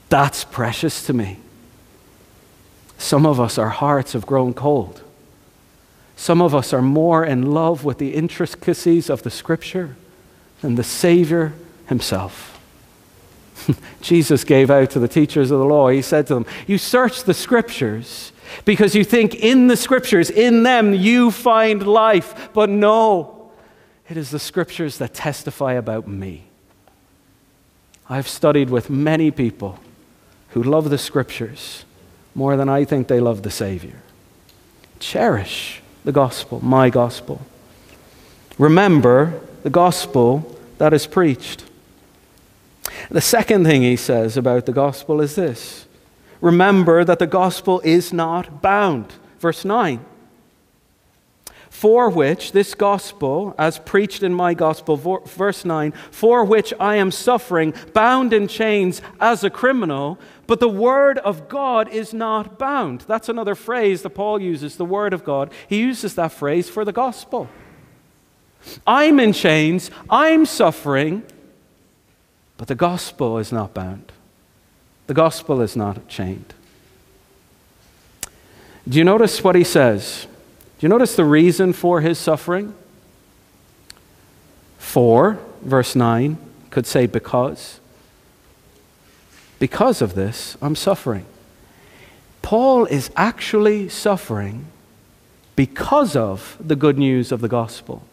That's 0.07 0.45
precious 0.45 1.05
to 1.07 1.13
me. 1.13 1.39
Some 2.97 3.25
of 3.25 3.41
us, 3.41 3.57
our 3.57 3.69
hearts 3.69 4.13
have 4.13 4.25
grown 4.25 4.53
cold. 4.53 5.01
Some 6.15 6.41
of 6.41 6.53
us 6.53 6.73
are 6.73 6.81
more 6.81 7.25
in 7.25 7.53
love 7.53 7.83
with 7.83 7.97
the 7.97 8.13
intricacies 8.13 9.09
of 9.09 9.23
the 9.23 9.29
scripture 9.29 9.95
than 10.61 10.75
the 10.75 10.83
Savior 10.83 11.53
himself. 11.87 12.59
Jesus 14.01 14.43
gave 14.43 14.69
out 14.69 14.89
to 14.91 14.99
the 14.99 15.07
teachers 15.07 15.51
of 15.51 15.59
the 15.59 15.65
law, 15.65 15.89
he 15.89 16.01
said 16.01 16.27
to 16.27 16.35
them, 16.35 16.45
You 16.67 16.77
search 16.77 17.23
the 17.23 17.33
scriptures 17.33 18.31
because 18.65 18.95
you 18.95 19.03
think 19.03 19.35
in 19.35 19.67
the 19.67 19.77
scriptures, 19.77 20.29
in 20.29 20.63
them, 20.63 20.93
you 20.93 21.31
find 21.31 21.85
life. 21.85 22.49
But 22.53 22.69
no, 22.69 23.51
it 24.09 24.17
is 24.17 24.31
the 24.31 24.39
scriptures 24.39 24.97
that 24.97 25.13
testify 25.13 25.73
about 25.73 26.07
me. 26.07 26.45
I've 28.09 28.27
studied 28.27 28.69
with 28.69 28.89
many 28.89 29.31
people 29.31 29.79
who 30.49 30.61
love 30.61 30.89
the 30.89 30.97
scriptures 30.97 31.85
more 32.35 32.55
than 32.57 32.69
I 32.69 32.85
think 32.85 33.07
they 33.07 33.19
love 33.19 33.43
the 33.43 33.51
Savior. 33.51 34.01
Cherish 34.99 35.81
the 36.03 36.11
gospel, 36.11 36.63
my 36.63 36.89
gospel. 36.89 37.41
Remember 38.57 39.41
the 39.63 39.69
gospel 39.69 40.57
that 40.77 40.93
is 40.93 41.07
preached. 41.07 41.63
The 43.09 43.21
second 43.21 43.65
thing 43.65 43.81
he 43.81 43.95
says 43.95 44.37
about 44.37 44.65
the 44.65 44.73
gospel 44.73 45.21
is 45.21 45.35
this 45.35 45.85
remember 46.41 47.03
that 47.05 47.19
the 47.19 47.27
gospel 47.27 47.81
is 47.83 48.11
not 48.11 48.61
bound. 48.61 49.13
Verse 49.39 49.65
9. 49.65 50.03
For 51.69 52.09
which 52.09 52.51
this 52.51 52.75
gospel, 52.75 53.55
as 53.57 53.79
preached 53.79 54.23
in 54.23 54.33
my 54.33 54.53
gospel, 54.53 54.95
verse 55.25 55.65
9, 55.65 55.91
for 56.11 56.45
which 56.45 56.73
I 56.79 56.95
am 56.95 57.11
suffering, 57.11 57.73
bound 57.93 58.31
in 58.31 58.47
chains 58.47 59.01
as 59.19 59.43
a 59.43 59.49
criminal, 59.49 60.17
but 60.53 60.59
the 60.59 60.69
word 60.69 61.17
of 61.17 61.49
God 61.49 61.89
is 61.89 62.13
not 62.13 62.59
bound. 62.59 63.05
That's 63.07 63.27
another 63.27 63.55
phrase 63.55 64.03
that 64.03 64.11
Paul 64.11 64.39
uses, 64.39 64.75
the 64.75 64.85
word 64.85 65.11
of 65.11 65.23
God. 65.23 65.51
He 65.67 65.79
uses 65.79 66.13
that 66.13 66.31
phrase 66.31 66.69
for 66.69 66.85
the 66.85 66.91
gospel. 66.91 67.49
I'm 68.85 69.19
in 69.19 69.33
chains, 69.33 69.89
I'm 70.11 70.45
suffering, 70.45 71.23
but 72.57 72.67
the 72.67 72.75
gospel 72.75 73.39
is 73.39 73.51
not 73.51 73.73
bound. 73.73 74.11
The 75.07 75.15
gospel 75.15 75.59
is 75.59 75.75
not 75.75 76.07
chained. 76.07 76.53
Do 78.87 78.99
you 78.99 79.03
notice 79.03 79.43
what 79.43 79.55
he 79.55 79.63
says? 79.63 80.27
Do 80.77 80.85
you 80.85 80.89
notice 80.89 81.15
the 81.15 81.25
reason 81.25 81.73
for 81.73 81.99
his 81.99 82.19
suffering? 82.19 82.75
For, 84.77 85.39
verse 85.63 85.95
9, 85.95 86.37
could 86.69 86.85
say 86.85 87.07
because. 87.07 87.79
Because 89.63 90.01
of 90.01 90.13
this, 90.13 90.57
I'm 90.61 90.75
suffering. 90.75 91.25
Paul 92.41 92.83
is 92.83 93.09
actually 93.15 93.87
suffering 93.87 94.65
because 95.55 96.17
of 96.17 96.57
the 96.59 96.75
good 96.75 96.97
news 96.97 97.31
of 97.31 97.39
the 97.39 97.47
gospel. 97.47 98.03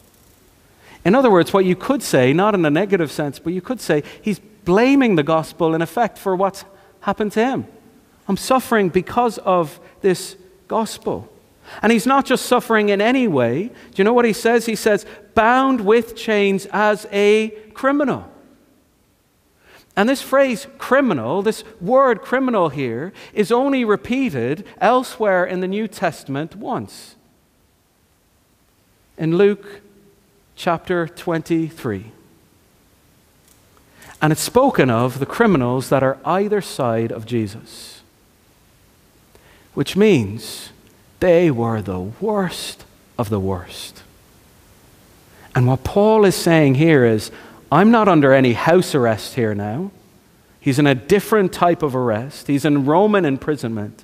In 1.03 1.13
other 1.13 1.29
words, 1.29 1.51
what 1.51 1.65
you 1.65 1.75
could 1.75 2.01
say, 2.03 2.31
not 2.31 2.55
in 2.55 2.63
a 2.63 2.69
negative 2.69 3.11
sense, 3.11 3.37
but 3.37 3.51
you 3.51 3.59
could 3.59 3.81
say 3.81 4.01
he's 4.21 4.39
blaming 4.63 5.17
the 5.17 5.23
gospel 5.23 5.75
in 5.75 5.81
effect 5.81 6.17
for 6.17 6.37
what's 6.37 6.63
happened 7.01 7.33
to 7.33 7.43
him. 7.43 7.67
I'm 8.29 8.37
suffering 8.37 8.87
because 8.87 9.37
of 9.39 9.77
this 9.99 10.37
gospel. 10.69 11.29
And 11.81 11.91
he's 11.91 12.05
not 12.05 12.25
just 12.25 12.45
suffering 12.45 12.87
in 12.87 13.01
any 13.01 13.27
way. 13.27 13.63
Do 13.63 13.73
you 13.95 14.05
know 14.05 14.13
what 14.13 14.23
he 14.23 14.31
says? 14.31 14.67
He 14.67 14.77
says, 14.77 15.05
bound 15.35 15.81
with 15.81 16.15
chains 16.15 16.65
as 16.67 17.07
a 17.11 17.49
criminal. 17.73 18.30
And 20.01 20.09
this 20.09 20.23
phrase 20.23 20.65
criminal, 20.79 21.43
this 21.43 21.63
word 21.79 22.23
criminal 22.23 22.69
here, 22.69 23.13
is 23.35 23.51
only 23.51 23.85
repeated 23.85 24.65
elsewhere 24.79 25.45
in 25.45 25.59
the 25.59 25.67
New 25.67 25.87
Testament 25.87 26.55
once. 26.55 27.13
In 29.15 29.37
Luke 29.37 29.81
chapter 30.55 31.07
23. 31.07 32.05
And 34.23 34.33
it's 34.33 34.41
spoken 34.41 34.89
of 34.89 35.19
the 35.19 35.27
criminals 35.27 35.89
that 35.89 36.01
are 36.01 36.17
either 36.25 36.61
side 36.61 37.11
of 37.11 37.27
Jesus, 37.27 38.01
which 39.75 39.95
means 39.95 40.71
they 41.19 41.51
were 41.51 41.79
the 41.79 41.99
worst 41.99 42.85
of 43.19 43.29
the 43.29 43.39
worst. 43.39 44.01
And 45.53 45.67
what 45.67 45.83
Paul 45.83 46.25
is 46.25 46.33
saying 46.35 46.73
here 46.73 47.05
is 47.05 47.29
I'm 47.71 47.91
not 47.91 48.07
under 48.07 48.33
any 48.33 48.53
house 48.53 48.93
arrest 48.93 49.35
here 49.35 49.55
now. 49.55 49.91
He's 50.59 50.77
in 50.77 50.85
a 50.85 50.95
different 50.95 51.53
type 51.53 51.81
of 51.81 51.95
arrest, 51.95 52.47
he's 52.47 52.65
in 52.65 52.85
Roman 52.85 53.25
imprisonment, 53.25 54.03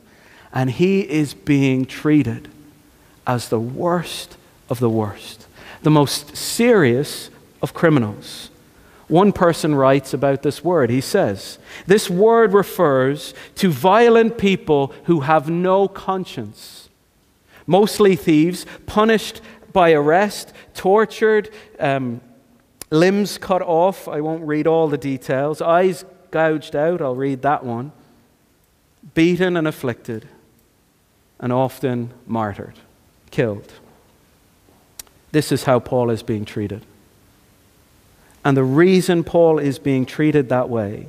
and 0.54 0.72
he 0.72 1.02
is 1.02 1.34
being 1.34 1.86
treated 1.86 2.48
as 3.28 3.50
the 3.50 3.60
worst 3.60 4.38
of 4.70 4.80
the 4.80 4.90
worst 4.90 5.48
the 5.88 5.92
most 5.92 6.36
serious 6.36 7.30
of 7.62 7.74
criminals. 7.74 8.50
One 9.08 9.32
person 9.32 9.74
writes 9.74 10.14
about 10.14 10.44
this 10.44 10.64
word. 10.64 10.90
He 10.90 11.02
says, 11.02 11.60
This 11.86 12.10
word 12.10 12.54
refers 12.54 13.34
to 13.56 13.70
violent 13.70 14.38
people 14.38 14.94
who 15.06 15.22
have 15.22 15.50
no 15.50 15.88
conscience, 15.88 16.90
mostly 17.66 18.16
thieves, 18.18 18.66
punished 18.86 19.40
by 19.72 19.94
arrest, 19.94 20.52
tortured, 20.74 21.50
um, 21.80 22.20
limbs 22.90 23.38
cut 23.38 23.62
off. 23.62 24.08
I 24.08 24.22
won't 24.22 24.44
read 24.44 24.68
all 24.68 24.88
the 24.88 24.98
details. 24.98 25.62
Eyes 25.62 26.06
gouged 26.32 26.76
out. 26.76 27.02
I'll 27.02 27.16
read 27.16 27.42
that 27.42 27.64
one. 27.64 27.92
Beaten 29.14 29.56
and 29.56 29.68
afflicted, 29.68 30.28
and 31.40 31.54
often 31.54 32.12
martyred, 32.26 32.76
killed. 33.32 33.72
This 35.32 35.52
is 35.52 35.64
how 35.64 35.80
Paul 35.80 36.10
is 36.10 36.24
being 36.24 36.46
treated. 36.46 36.86
And 38.44 38.56
the 38.56 38.64
reason 38.64 39.24
Paul 39.24 39.60
is 39.60 39.80
being 39.80 40.06
treated 40.06 40.50
that 40.50 40.70
way 40.70 41.08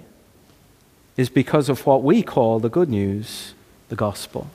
is 1.16 1.28
because 1.28 1.68
of 1.68 1.86
what 1.86 2.02
we 2.02 2.22
call 2.22 2.60
the 2.60 2.68
good 2.68 2.88
news, 2.88 3.54
the 3.88 3.96
gospel. 3.96 4.50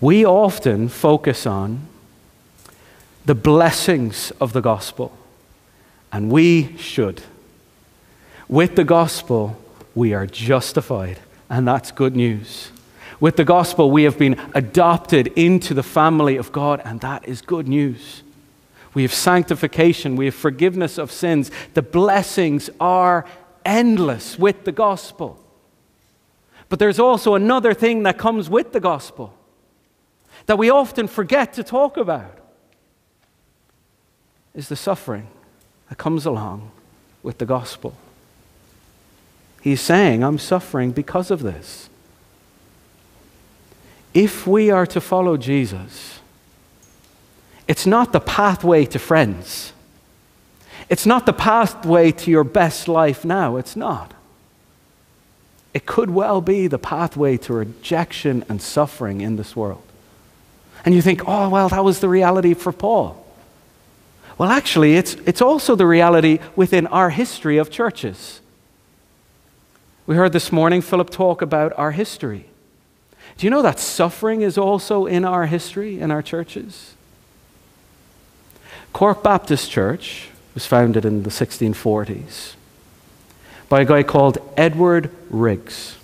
We 0.00 0.24
often 0.24 0.88
focus 0.88 1.46
on 1.46 1.86
the 3.24 3.34
blessings 3.34 4.32
of 4.40 4.52
the 4.52 4.60
gospel, 4.60 5.16
and 6.10 6.30
we 6.30 6.76
should. 6.76 7.22
With 8.48 8.76
the 8.76 8.84
gospel, 8.84 9.56
we 9.94 10.12
are 10.12 10.26
justified, 10.26 11.18
and 11.48 11.66
that's 11.66 11.92
good 11.92 12.16
news. 12.16 12.70
With 13.20 13.36
the 13.36 13.44
gospel, 13.44 13.90
we 13.90 14.02
have 14.02 14.18
been 14.18 14.40
adopted 14.54 15.28
into 15.28 15.74
the 15.74 15.84
family 15.84 16.36
of 16.36 16.50
God, 16.50 16.82
and 16.84 17.00
that 17.00 17.28
is 17.28 17.40
good 17.40 17.68
news. 17.68 18.22
We 18.94 19.02
have 19.02 19.14
sanctification, 19.14 20.16
we 20.16 20.26
have 20.26 20.34
forgiveness 20.34 20.98
of 20.98 21.12
sins. 21.12 21.50
The 21.74 21.82
blessings 21.82 22.68
are 22.80 23.24
endless 23.64 24.38
with 24.38 24.64
the 24.64 24.72
gospel. 24.72 25.38
But 26.68 26.78
there's 26.78 26.98
also 26.98 27.34
another 27.34 27.74
thing 27.74 28.02
that 28.02 28.18
comes 28.18 28.50
with 28.50 28.72
the 28.72 28.80
gospel 28.80 29.34
that 30.46 30.58
we 30.58 30.70
often 30.70 31.06
forget 31.06 31.52
to 31.54 31.62
talk 31.62 31.96
about 31.96 32.41
is 34.54 34.68
the 34.68 34.76
suffering 34.76 35.28
that 35.88 35.98
comes 35.98 36.26
along 36.26 36.70
with 37.22 37.38
the 37.38 37.46
gospel. 37.46 37.94
He's 39.60 39.80
saying, 39.80 40.24
I'm 40.24 40.38
suffering 40.38 40.90
because 40.90 41.30
of 41.30 41.42
this. 41.42 41.88
If 44.12 44.46
we 44.46 44.70
are 44.70 44.86
to 44.86 45.00
follow 45.00 45.36
Jesus, 45.36 46.18
it's 47.68 47.86
not 47.86 48.12
the 48.12 48.20
pathway 48.20 48.84
to 48.86 48.98
friends. 48.98 49.72
It's 50.88 51.06
not 51.06 51.24
the 51.24 51.32
pathway 51.32 52.12
to 52.12 52.30
your 52.30 52.44
best 52.44 52.88
life 52.88 53.24
now. 53.24 53.56
It's 53.56 53.76
not. 53.76 54.12
It 55.72 55.86
could 55.86 56.10
well 56.10 56.40
be 56.40 56.66
the 56.66 56.78
pathway 56.78 57.38
to 57.38 57.54
rejection 57.54 58.44
and 58.48 58.60
suffering 58.60 59.22
in 59.22 59.36
this 59.36 59.56
world. 59.56 59.82
And 60.84 60.94
you 60.94 61.00
think, 61.00 61.22
oh, 61.26 61.48
well, 61.48 61.68
that 61.68 61.84
was 61.84 62.00
the 62.00 62.08
reality 62.08 62.52
for 62.52 62.72
Paul. 62.72 63.21
Well, 64.38 64.50
actually, 64.50 64.96
it's, 64.96 65.14
it's 65.26 65.42
also 65.42 65.74
the 65.74 65.86
reality 65.86 66.38
within 66.56 66.86
our 66.88 67.10
history 67.10 67.58
of 67.58 67.70
churches. 67.70 68.40
We 70.06 70.16
heard 70.16 70.32
this 70.32 70.50
morning 70.50 70.80
Philip 70.80 71.10
talk 71.10 71.42
about 71.42 71.72
our 71.76 71.92
history. 71.92 72.46
Do 73.36 73.46
you 73.46 73.50
know 73.50 73.62
that 73.62 73.78
suffering 73.78 74.42
is 74.42 74.58
also 74.58 75.06
in 75.06 75.24
our 75.24 75.46
history, 75.46 76.00
in 76.00 76.10
our 76.10 76.22
churches? 76.22 76.94
Cork 78.92 79.22
Baptist 79.22 79.70
Church 79.70 80.28
was 80.54 80.66
founded 80.66 81.04
in 81.04 81.22
the 81.22 81.30
1640s 81.30 82.54
by 83.68 83.80
a 83.80 83.84
guy 83.84 84.02
called 84.02 84.38
Edward 84.56 85.10
Riggs. 85.30 85.96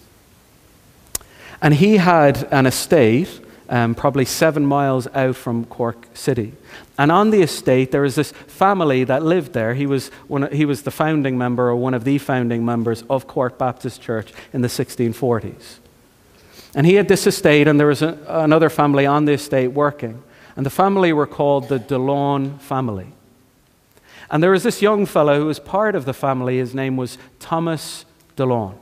And 1.61 1.75
he 1.75 1.99
had 1.99 2.45
an 2.51 2.67
estate 2.67 3.41
um, 3.69 3.95
probably 3.95 4.25
seven 4.25 4.65
miles 4.65 5.07
out 5.15 5.37
from 5.37 5.65
Cork 5.67 6.09
City. 6.15 6.55
And 6.97 7.13
on 7.13 7.31
the 7.31 7.43
estate, 7.43 7.93
there 7.93 8.03
was 8.03 8.15
this 8.15 8.33
family 8.33 9.05
that 9.05 9.23
lived 9.23 9.53
there. 9.53 9.75
He 9.75 9.87
was, 9.87 10.09
one, 10.27 10.51
he 10.53 10.65
was 10.65 10.83
the 10.83 10.91
founding 10.91 11.37
member 11.37 11.69
or 11.69 11.77
one 11.77 11.95
of 11.95 12.05
the 12.05 12.19
founding 12.19 12.65
members 12.65 13.05
of 13.11 13.27
Cork 13.27 13.59
Baptist 13.59 14.01
Church 14.01 14.33
in 14.53 14.63
the 14.63 14.69
1640s. 14.69 15.79
And 16.75 16.87
he 16.87 16.95
had 16.95 17.09
this 17.09 17.27
estate, 17.27 17.67
and 17.69 17.79
there 17.79 17.87
was 17.87 18.03
a, 18.03 18.19
another 18.29 18.71
family 18.71 19.07
on 19.07 19.25
the 19.25 19.33
estate 19.33 19.69
working. 19.69 20.23
And 20.57 20.67
the 20.67 20.71
family 20.71 21.13
were 21.13 21.27
called 21.27 21.69
the 21.69 21.79
Delaune 21.79 22.61
family. 22.61 23.13
And 24.31 24.43
there 24.43 24.51
was 24.51 24.63
this 24.63 24.83
young 24.83 25.07
fellow 25.07 25.39
who 25.39 25.47
was 25.47 25.59
part 25.59 25.95
of 25.95 26.05
the 26.05 26.13
family. 26.13 26.59
His 26.59 26.75
name 26.75 26.97
was 26.97 27.17
Thomas 27.39 28.05
Delaune. 28.37 28.75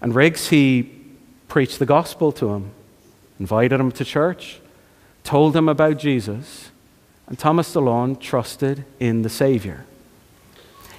And 0.00 0.14
Riggs, 0.14 0.48
he 0.48 0.94
preached 1.48 1.78
the 1.78 1.86
gospel 1.86 2.30
to 2.32 2.50
him, 2.50 2.70
invited 3.38 3.80
him 3.80 3.92
to 3.92 4.04
church, 4.04 4.60
told 5.24 5.54
him 5.54 5.68
about 5.68 5.98
Jesus, 5.98 6.70
and 7.26 7.38
Thomas 7.38 7.74
Delaune 7.74 8.18
trusted 8.20 8.84
in 8.98 9.22
the 9.22 9.28
Savior. 9.28 9.84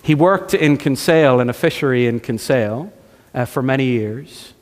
He 0.01 0.15
worked 0.15 0.53
in 0.53 0.77
Kinsale, 0.77 1.39
in 1.39 1.49
a 1.49 1.53
fishery 1.53 2.07
in 2.07 2.19
Kinsale, 2.19 2.91
uh, 3.33 3.45
for 3.45 3.61
many 3.61 3.85
years. 3.85 4.53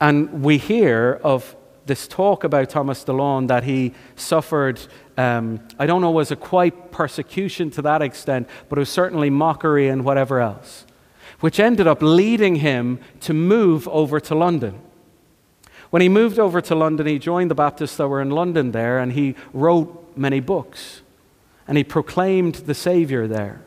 And 0.00 0.42
we 0.42 0.58
hear 0.58 1.20
of 1.22 1.54
this 1.86 2.06
talk 2.06 2.44
about 2.44 2.70
Thomas 2.70 3.04
Delaune 3.04 3.48
that 3.48 3.64
he 3.64 3.94
suffered, 4.16 4.80
um, 5.16 5.60
I 5.78 5.86
don't 5.86 6.00
know, 6.00 6.10
was 6.10 6.30
it 6.30 6.40
quite 6.40 6.92
persecution 6.92 7.70
to 7.72 7.82
that 7.82 8.02
extent, 8.02 8.48
but 8.68 8.78
it 8.78 8.80
was 8.80 8.90
certainly 8.90 9.30
mockery 9.30 9.88
and 9.88 10.04
whatever 10.04 10.40
else, 10.40 10.84
which 11.40 11.58
ended 11.58 11.86
up 11.86 12.02
leading 12.02 12.56
him 12.56 13.00
to 13.20 13.34
move 13.34 13.88
over 13.88 14.20
to 14.20 14.34
London. 14.34 14.80
When 15.90 16.02
he 16.02 16.08
moved 16.08 16.38
over 16.38 16.60
to 16.60 16.74
London, 16.74 17.06
he 17.06 17.18
joined 17.18 17.50
the 17.50 17.54
Baptists 17.54 17.96
that 17.96 18.08
were 18.08 18.20
in 18.20 18.30
London 18.30 18.72
there, 18.72 18.98
and 18.98 19.12
he 19.12 19.34
wrote 19.52 20.16
many 20.16 20.40
books. 20.40 21.00
And 21.66 21.78
he 21.78 21.84
proclaimed 21.84 22.56
the 22.56 22.74
Savior 22.74 23.26
there. 23.26 23.60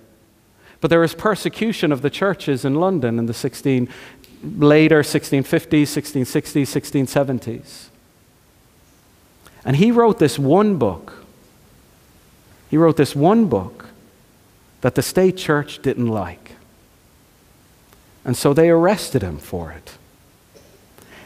But 0.81 0.89
there 0.89 0.99
was 0.99 1.13
persecution 1.13 1.91
of 1.91 2.01
the 2.01 2.09
churches 2.09 2.65
in 2.65 2.75
London 2.75 3.19
in 3.19 3.27
the 3.27 3.33
16, 3.33 3.87
later 4.43 5.01
1650s, 5.01 5.83
1660s, 5.83 7.07
1670s. 7.07 7.87
And 9.63 9.75
he 9.75 9.91
wrote 9.91 10.17
this 10.17 10.39
one 10.39 10.77
book. 10.77 11.23
He 12.69 12.77
wrote 12.77 12.97
this 12.97 13.15
one 13.15 13.45
book 13.45 13.89
that 14.81 14.95
the 14.95 15.03
state 15.03 15.37
church 15.37 15.81
didn't 15.81 16.07
like. 16.07 16.53
And 18.25 18.35
so 18.35 18.53
they 18.53 18.69
arrested 18.69 19.21
him 19.21 19.37
for 19.37 19.71
it. 19.71 19.97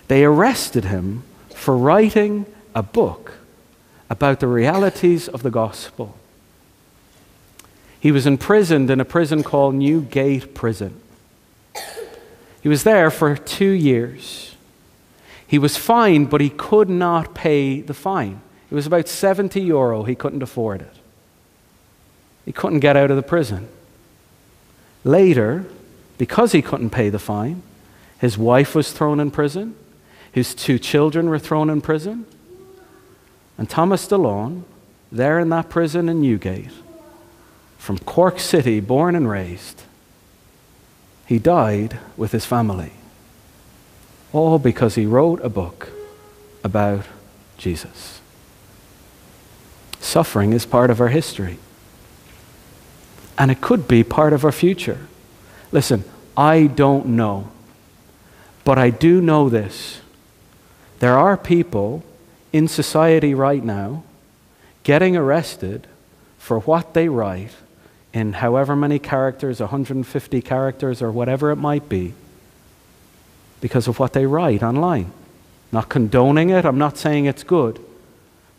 They 0.08 0.24
arrested 0.24 0.86
him 0.86 1.24
for 1.54 1.76
writing 1.76 2.46
a 2.74 2.84
book 2.84 3.34
about 4.10 4.40
the 4.40 4.48
realities 4.48 5.28
of 5.28 5.42
the 5.44 5.50
gospel. 5.50 6.18
He 8.00 8.12
was 8.12 8.28
imprisoned 8.28 8.92
in 8.92 9.00
a 9.00 9.06
prison 9.06 9.42
called 9.42 9.74
Newgate 9.76 10.54
Prison. 10.54 11.02
He 12.62 12.70
was 12.70 12.84
there 12.84 13.10
for 13.10 13.36
two 13.36 13.72
years. 13.72 14.56
He 15.48 15.58
was 15.58 15.78
fined, 15.78 16.30
but 16.30 16.42
he 16.42 16.50
could 16.50 16.90
not 16.90 17.34
pay 17.34 17.82
the 17.82 17.94
fine. 17.94 18.42
It 18.70 18.76
was 18.76 18.88
about 18.88 19.08
70 19.08 19.62
euro. 19.62 20.04
He 20.04 20.16
couldn't 20.16 20.44
afford 20.44 20.82
it. 20.82 20.96
He 22.46 22.52
couldn't 22.52 22.80
get 22.80 22.98
out 22.98 23.10
of 23.10 23.18
the 23.18 23.24
prison. 23.24 23.70
Later, 25.04 25.66
because 26.18 26.52
he 26.52 26.62
couldn't 26.62 26.90
pay 26.90 27.10
the 27.10 27.20
fine, 27.20 27.62
his 28.20 28.38
wife 28.38 28.76
was 28.76 28.92
thrown 28.92 29.20
in 29.20 29.32
prison. 29.32 29.76
His 30.36 30.54
two 30.54 30.78
children 30.78 31.30
were 31.30 31.40
thrown 31.40 31.70
in 31.70 31.80
prison. 31.80 32.26
And 33.58 33.70
Thomas 33.70 34.06
Delaune, 34.06 34.64
there 35.10 35.40
in 35.40 35.48
that 35.48 35.70
prison 35.70 36.10
in 36.10 36.20
Newgate, 36.20 36.74
from 37.78 38.00
Cork 38.00 38.42
City, 38.42 38.82
born 38.82 39.16
and 39.16 39.30
raised, 39.30 39.84
he 41.26 41.40
died 41.40 42.00
with 42.18 42.34
his 42.34 42.44
family. 42.44 42.92
All 44.34 44.60
because 44.60 44.96
he 44.96 45.06
wrote 45.06 45.40
a 45.42 45.48
book 45.48 45.88
about 46.66 47.06
Jesus. 47.58 48.20
Suffering 50.02 50.52
is 50.52 50.66
part 50.66 50.90
of 50.90 51.00
our 51.00 51.08
history. 51.08 51.60
And 53.38 53.52
it 53.52 53.62
could 53.62 53.88
be 53.88 54.04
part 54.04 54.34
of 54.34 54.44
our 54.44 54.52
future. 54.52 55.08
Listen, 55.72 56.04
I 56.36 56.68
don't 56.68 57.06
know. 57.06 57.52
But 58.66 58.78
I 58.78 58.90
do 58.90 59.22
know 59.22 59.48
this 59.48 60.02
there 61.06 61.20
are 61.20 61.38
people 61.38 62.04
in 62.52 62.68
society 62.68 63.36
right 63.36 63.64
now 63.64 64.04
getting 64.82 65.16
arrested 65.16 65.86
for 66.40 66.62
what 66.62 66.96
they 66.96 67.08
write 67.08 67.52
in 68.12 68.34
however 68.34 68.76
many 68.76 68.98
characters, 68.98 69.60
150 69.60 70.42
characters, 70.42 71.04
or 71.04 71.12
whatever 71.12 71.52
it 71.52 71.58
might 71.58 71.88
be, 71.88 72.16
because 73.62 73.88
of 73.88 74.00
what 74.00 74.14
they 74.14 74.26
write 74.26 74.64
online. 74.64 75.12
Not 75.72 75.90
condoning 75.90 76.50
it, 76.50 76.66
I'm 76.66 76.80
not 76.80 76.98
saying 76.98 77.26
it's 77.26 77.44
good. 77.44 77.80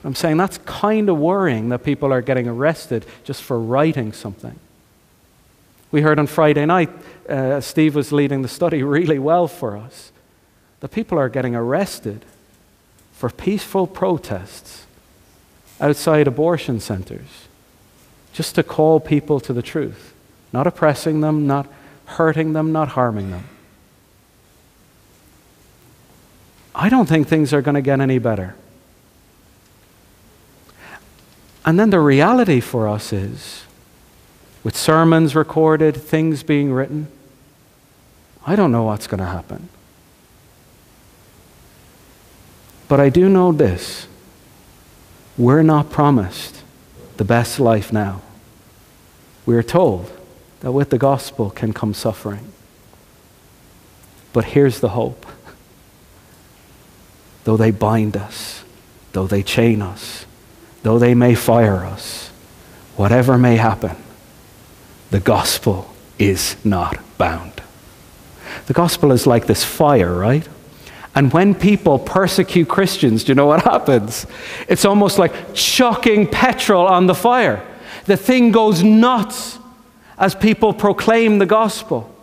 I'm 0.04 0.14
saying 0.14 0.36
that's 0.36 0.58
kind 0.58 1.08
of 1.08 1.18
worrying 1.18 1.70
that 1.70 1.82
people 1.82 2.12
are 2.12 2.22
getting 2.22 2.46
arrested 2.46 3.04
just 3.24 3.42
for 3.42 3.58
writing 3.58 4.12
something. 4.12 4.56
We 5.90 6.02
heard 6.02 6.20
on 6.20 6.28
Friday 6.28 6.64
night, 6.64 6.90
uh, 7.28 7.60
Steve 7.60 7.96
was 7.96 8.12
leading 8.12 8.42
the 8.42 8.48
study 8.48 8.82
really 8.96 9.18
well 9.18 9.48
for 9.48 9.76
us 9.76 10.12
the 10.80 10.88
people 10.88 11.18
are 11.18 11.28
getting 11.28 11.54
arrested 11.54 12.24
for 13.16 13.30
peaceful 13.30 13.86
protests 13.86 14.86
outside 15.80 16.28
abortion 16.28 16.78
centers 16.78 17.48
just 18.34 18.54
to 18.54 18.62
call 18.62 19.00
people 19.00 19.40
to 19.40 19.54
the 19.54 19.62
truth, 19.62 20.12
not 20.52 20.66
oppressing 20.66 21.22
them, 21.22 21.46
not 21.46 21.66
hurting 22.04 22.52
them, 22.52 22.72
not 22.72 22.88
harming 22.88 23.30
them. 23.30 23.44
I 26.74 26.90
don't 26.90 27.06
think 27.06 27.26
things 27.26 27.54
are 27.54 27.62
going 27.62 27.74
to 27.74 27.80
get 27.80 28.00
any 28.00 28.18
better. 28.18 28.54
And 31.64 31.80
then 31.80 31.88
the 31.88 32.00
reality 32.00 32.60
for 32.60 32.86
us 32.86 33.14
is, 33.14 33.64
with 34.62 34.76
sermons 34.76 35.34
recorded, 35.34 35.96
things 35.96 36.42
being 36.42 36.70
written, 36.70 37.08
I 38.46 38.54
don't 38.56 38.70
know 38.70 38.82
what's 38.82 39.06
going 39.06 39.20
to 39.20 39.26
happen. 39.26 39.70
But 42.88 43.00
I 43.00 43.08
do 43.08 43.28
know 43.28 43.52
this 43.52 44.06
we're 45.36 45.62
not 45.62 45.90
promised 45.90 46.62
the 47.16 47.24
best 47.24 47.60
life 47.60 47.92
now. 47.92 48.22
We 49.44 49.56
are 49.56 49.62
told 49.62 50.10
that 50.60 50.72
with 50.72 50.90
the 50.90 50.98
gospel 50.98 51.50
can 51.50 51.72
come 51.72 51.94
suffering. 51.94 52.52
But 54.32 54.46
here's 54.46 54.80
the 54.80 54.90
hope. 54.90 55.26
Though 57.44 57.56
they 57.56 57.70
bind 57.70 58.16
us, 58.16 58.64
though 59.12 59.26
they 59.26 59.42
chain 59.42 59.82
us, 59.82 60.26
though 60.82 60.98
they 60.98 61.14
may 61.14 61.34
fire 61.34 61.84
us, 61.84 62.28
whatever 62.96 63.38
may 63.38 63.56
happen, 63.56 63.96
the 65.10 65.20
gospel 65.20 65.94
is 66.18 66.56
not 66.64 66.98
bound. 67.18 67.62
The 68.66 68.72
gospel 68.72 69.12
is 69.12 69.26
like 69.26 69.46
this 69.46 69.64
fire, 69.64 70.12
right? 70.12 70.46
And 71.16 71.32
when 71.32 71.54
people 71.54 71.98
persecute 71.98 72.68
Christians, 72.68 73.24
do 73.24 73.30
you 73.30 73.34
know 73.34 73.46
what 73.46 73.64
happens? 73.64 74.26
It's 74.68 74.84
almost 74.84 75.18
like 75.18 75.54
chucking 75.54 76.28
petrol 76.28 76.86
on 76.86 77.06
the 77.06 77.14
fire. 77.14 77.66
The 78.04 78.18
thing 78.18 78.52
goes 78.52 78.82
nuts 78.82 79.58
as 80.18 80.34
people 80.34 80.74
proclaim 80.74 81.38
the 81.38 81.46
gospel. 81.46 82.14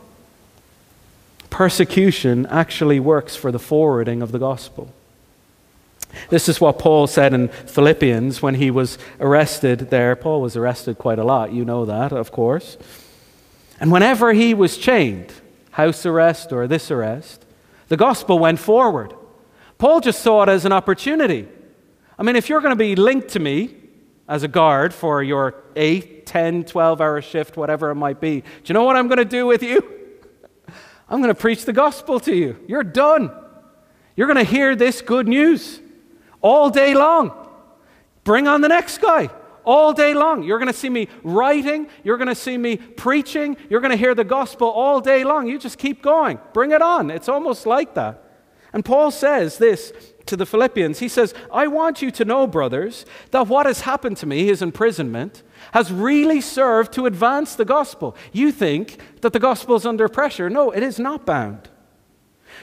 Persecution 1.49 2.45
actually 2.45 2.99
works 2.99 3.35
for 3.35 3.51
the 3.51 3.59
forwarding 3.59 4.21
of 4.21 4.31
the 4.31 4.39
gospel. 4.39 4.93
This 6.29 6.47
is 6.47 6.61
what 6.61 6.77
Paul 6.77 7.07
said 7.07 7.33
in 7.33 7.47
Philippians 7.47 8.43
when 8.43 8.55
he 8.55 8.69
was 8.69 8.99
arrested 9.19 9.89
there. 9.89 10.15
Paul 10.15 10.41
was 10.41 10.55
arrested 10.55 10.99
quite 10.99 11.17
a 11.17 11.23
lot, 11.23 11.51
you 11.51 11.65
know 11.65 11.85
that, 11.85 12.11
of 12.11 12.31
course. 12.31 12.77
And 13.79 13.91
whenever 13.91 14.33
he 14.33 14.53
was 14.53 14.77
chained, 14.77 15.33
house 15.71 16.05
arrest 16.05 16.51
or 16.51 16.67
this 16.67 16.91
arrest, 16.91 17.43
the 17.93 17.97
gospel 17.97 18.39
went 18.39 18.57
forward. 18.57 19.13
Paul 19.77 19.99
just 19.99 20.23
saw 20.23 20.41
it 20.41 20.49
as 20.49 20.65
an 20.65 20.71
opportunity. 20.71 21.47
I 22.17 22.23
mean, 22.23 22.35
if 22.35 22.49
you're 22.49 22.59
going 22.59 22.71
to 22.71 22.75
be 22.75 22.95
linked 22.95 23.27
to 23.33 23.39
me 23.39 23.75
as 24.27 24.41
a 24.41 24.47
guard 24.47 24.95
for 24.95 25.21
your 25.21 25.63
8, 25.75 26.25
10, 26.25 26.63
12 26.63 27.01
hour 27.01 27.21
shift, 27.21 27.55
whatever 27.55 27.91
it 27.91 27.95
might 27.95 28.19
be, 28.19 28.41
do 28.41 28.47
you 28.65 28.73
know 28.73 28.83
what 28.83 28.95
I'm 28.95 29.07
going 29.07 29.19
to 29.19 29.25
do 29.25 29.45
with 29.45 29.61
you? 29.61 29.77
I'm 31.07 31.21
going 31.21 31.31
to 31.35 31.39
preach 31.39 31.65
the 31.65 31.71
gospel 31.73 32.19
to 32.21 32.35
you. 32.35 32.57
You're 32.67 32.83
done. 32.83 33.29
You're 34.15 34.25
going 34.25 34.43
to 34.43 34.51
hear 34.51 34.75
this 34.75 35.03
good 35.03 35.27
news 35.27 35.79
all 36.41 36.71
day 36.71 36.95
long. 36.95 37.31
Bring 38.23 38.47
on 38.47 38.61
the 38.61 38.69
next 38.69 39.01
guy 39.01 39.29
all 39.65 39.93
day 39.93 40.13
long. 40.13 40.43
You're 40.43 40.59
going 40.59 40.71
to 40.71 40.77
see 40.77 40.89
me 40.89 41.07
writing. 41.23 41.87
You're 42.03 42.17
going 42.17 42.27
to 42.27 42.35
see 42.35 42.57
me 42.57 42.77
preaching. 42.77 43.57
You're 43.69 43.81
going 43.81 43.91
to 43.91 43.97
hear 43.97 44.15
the 44.15 44.23
gospel 44.23 44.67
all 44.69 45.01
day 45.01 45.23
long. 45.23 45.47
You 45.47 45.59
just 45.59 45.77
keep 45.77 46.01
going. 46.01 46.39
Bring 46.53 46.71
it 46.71 46.81
on. 46.81 47.11
It's 47.11 47.29
almost 47.29 47.65
like 47.65 47.95
that. 47.95 48.19
And 48.73 48.83
Paul 48.83 49.11
says 49.11 49.59
this 49.59 49.93
to 50.25 50.35
the 50.35 50.45
Philippians. 50.45 50.99
He 50.99 51.07
says, 51.07 51.33
I 51.51 51.67
want 51.67 52.01
you 52.01 52.09
to 52.11 52.25
know, 52.25 52.47
brothers, 52.47 53.05
that 53.31 53.47
what 53.47 53.67
has 53.67 53.81
happened 53.81 54.17
to 54.17 54.25
me, 54.25 54.45
his 54.45 54.61
imprisonment, 54.61 55.43
has 55.73 55.91
really 55.91 56.41
served 56.41 56.91
to 56.93 57.05
advance 57.05 57.55
the 57.55 57.65
gospel. 57.65 58.15
You 58.31 58.51
think 58.51 58.99
that 59.21 59.33
the 59.33 59.39
gospel 59.39 59.75
is 59.75 59.85
under 59.85 60.09
pressure. 60.09 60.49
No, 60.49 60.71
it 60.71 60.81
is 60.81 60.97
not 60.97 61.25
bound 61.25 61.69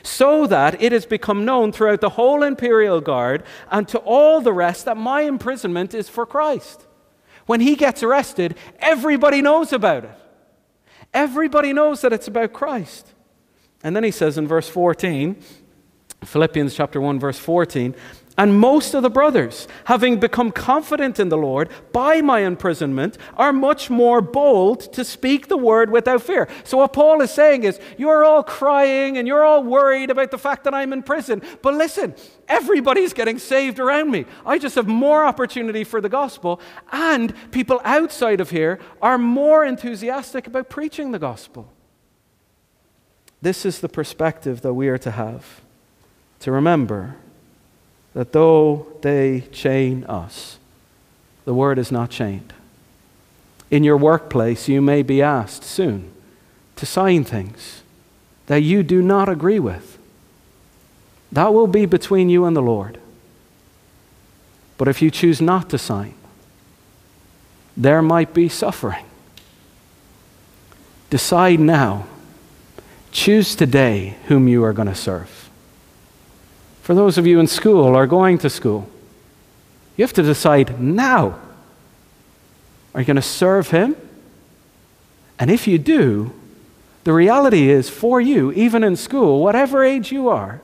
so 0.02 0.46
that 0.46 0.80
it 0.82 0.92
has 0.92 1.06
become 1.06 1.44
known 1.44 1.72
throughout 1.72 2.00
the 2.00 2.10
whole 2.10 2.42
imperial 2.42 3.00
guard 3.00 3.42
and 3.70 3.86
to 3.88 3.98
all 3.98 4.40
the 4.40 4.52
rest 4.52 4.84
that 4.84 4.96
my 4.96 5.22
imprisonment 5.22 5.94
is 5.94 6.08
for 6.08 6.24
Christ. 6.24 6.86
When 7.50 7.60
he 7.60 7.74
gets 7.74 8.04
arrested, 8.04 8.54
everybody 8.78 9.42
knows 9.42 9.72
about 9.72 10.04
it. 10.04 10.16
Everybody 11.12 11.72
knows 11.72 12.00
that 12.02 12.12
it's 12.12 12.28
about 12.28 12.52
Christ. 12.52 13.12
And 13.82 13.96
then 13.96 14.04
he 14.04 14.12
says 14.12 14.38
in 14.38 14.46
verse 14.46 14.68
14, 14.68 15.34
Philippians 16.24 16.76
chapter 16.76 17.00
1 17.00 17.18
verse 17.18 17.40
14, 17.40 17.96
and 18.40 18.58
most 18.58 18.94
of 18.94 19.02
the 19.02 19.10
brothers, 19.10 19.68
having 19.84 20.18
become 20.18 20.50
confident 20.50 21.20
in 21.20 21.28
the 21.28 21.36
Lord 21.36 21.68
by 21.92 22.22
my 22.22 22.38
imprisonment, 22.38 23.18
are 23.36 23.52
much 23.52 23.90
more 23.90 24.22
bold 24.22 24.94
to 24.94 25.04
speak 25.04 25.48
the 25.48 25.58
word 25.58 25.90
without 25.90 26.22
fear. 26.22 26.48
So, 26.64 26.78
what 26.78 26.94
Paul 26.94 27.20
is 27.20 27.30
saying 27.30 27.64
is, 27.64 27.78
you're 27.98 28.24
all 28.24 28.42
crying 28.42 29.18
and 29.18 29.28
you're 29.28 29.44
all 29.44 29.62
worried 29.62 30.08
about 30.08 30.30
the 30.30 30.38
fact 30.38 30.64
that 30.64 30.72
I'm 30.72 30.94
in 30.94 31.02
prison. 31.02 31.42
But 31.60 31.74
listen, 31.74 32.14
everybody's 32.48 33.12
getting 33.12 33.38
saved 33.38 33.78
around 33.78 34.10
me. 34.10 34.24
I 34.46 34.56
just 34.56 34.76
have 34.76 34.88
more 34.88 35.22
opportunity 35.22 35.84
for 35.84 36.00
the 36.00 36.08
gospel, 36.08 36.62
and 36.90 37.34
people 37.50 37.82
outside 37.84 38.40
of 38.40 38.48
here 38.48 38.78
are 39.02 39.18
more 39.18 39.66
enthusiastic 39.66 40.46
about 40.46 40.70
preaching 40.70 41.10
the 41.10 41.18
gospel. 41.18 41.70
This 43.42 43.66
is 43.66 43.80
the 43.80 43.88
perspective 43.90 44.62
that 44.62 44.72
we 44.72 44.88
are 44.88 44.96
to 44.96 45.10
have, 45.10 45.60
to 46.38 46.50
remember 46.50 47.16
that 48.20 48.34
though 48.34 48.86
they 49.00 49.40
chain 49.50 50.04
us, 50.04 50.58
the 51.46 51.54
word 51.54 51.78
is 51.78 51.90
not 51.90 52.10
chained. 52.10 52.52
In 53.70 53.82
your 53.82 53.96
workplace, 53.96 54.68
you 54.68 54.82
may 54.82 55.00
be 55.00 55.22
asked 55.22 55.64
soon 55.64 56.12
to 56.76 56.84
sign 56.84 57.24
things 57.24 57.82
that 58.44 58.58
you 58.58 58.82
do 58.82 59.00
not 59.00 59.30
agree 59.30 59.58
with. 59.58 59.96
That 61.32 61.54
will 61.54 61.66
be 61.66 61.86
between 61.86 62.28
you 62.28 62.44
and 62.44 62.54
the 62.54 62.60
Lord. 62.60 62.98
But 64.76 64.86
if 64.86 65.00
you 65.00 65.10
choose 65.10 65.40
not 65.40 65.70
to 65.70 65.78
sign, 65.78 66.12
there 67.74 68.02
might 68.02 68.34
be 68.34 68.50
suffering. 68.50 69.06
Decide 71.08 71.58
now. 71.58 72.06
Choose 73.12 73.54
today 73.54 74.16
whom 74.26 74.46
you 74.46 74.62
are 74.62 74.74
going 74.74 74.88
to 74.88 74.94
serve. 74.94 75.39
For 76.90 76.94
those 76.94 77.18
of 77.18 77.24
you 77.24 77.38
in 77.38 77.46
school 77.46 77.96
or 77.96 78.04
going 78.08 78.38
to 78.38 78.50
school, 78.50 78.88
you 79.96 80.02
have 80.02 80.12
to 80.14 80.24
decide 80.24 80.80
now 80.80 81.38
are 82.92 83.00
you 83.00 83.06
going 83.06 83.14
to 83.14 83.22
serve 83.22 83.70
Him? 83.70 83.94
And 85.38 85.52
if 85.52 85.68
you 85.68 85.78
do, 85.78 86.32
the 87.04 87.12
reality 87.12 87.70
is 87.70 87.88
for 87.88 88.20
you, 88.20 88.50
even 88.50 88.82
in 88.82 88.96
school, 88.96 89.40
whatever 89.40 89.84
age 89.84 90.10
you 90.10 90.28
are, 90.30 90.62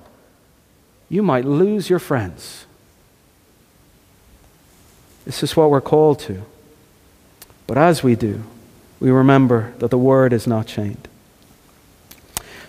you 1.09 1.23
might 1.23 1.45
lose 1.45 1.89
your 1.89 2.01
friends. 2.01 2.67
This 5.27 5.45
is 5.45 5.57
what 5.57 5.71
we're 5.71 5.81
called 5.81 6.19
to. 6.23 6.43
But 7.69 7.79
as 7.79 8.03
we 8.03 8.17
do, 8.17 8.43
we 8.99 9.13
remember 9.13 9.75
that 9.79 9.91
the 9.93 9.97
word 9.97 10.33
is 10.33 10.49
not 10.49 10.67
chained. 10.67 11.07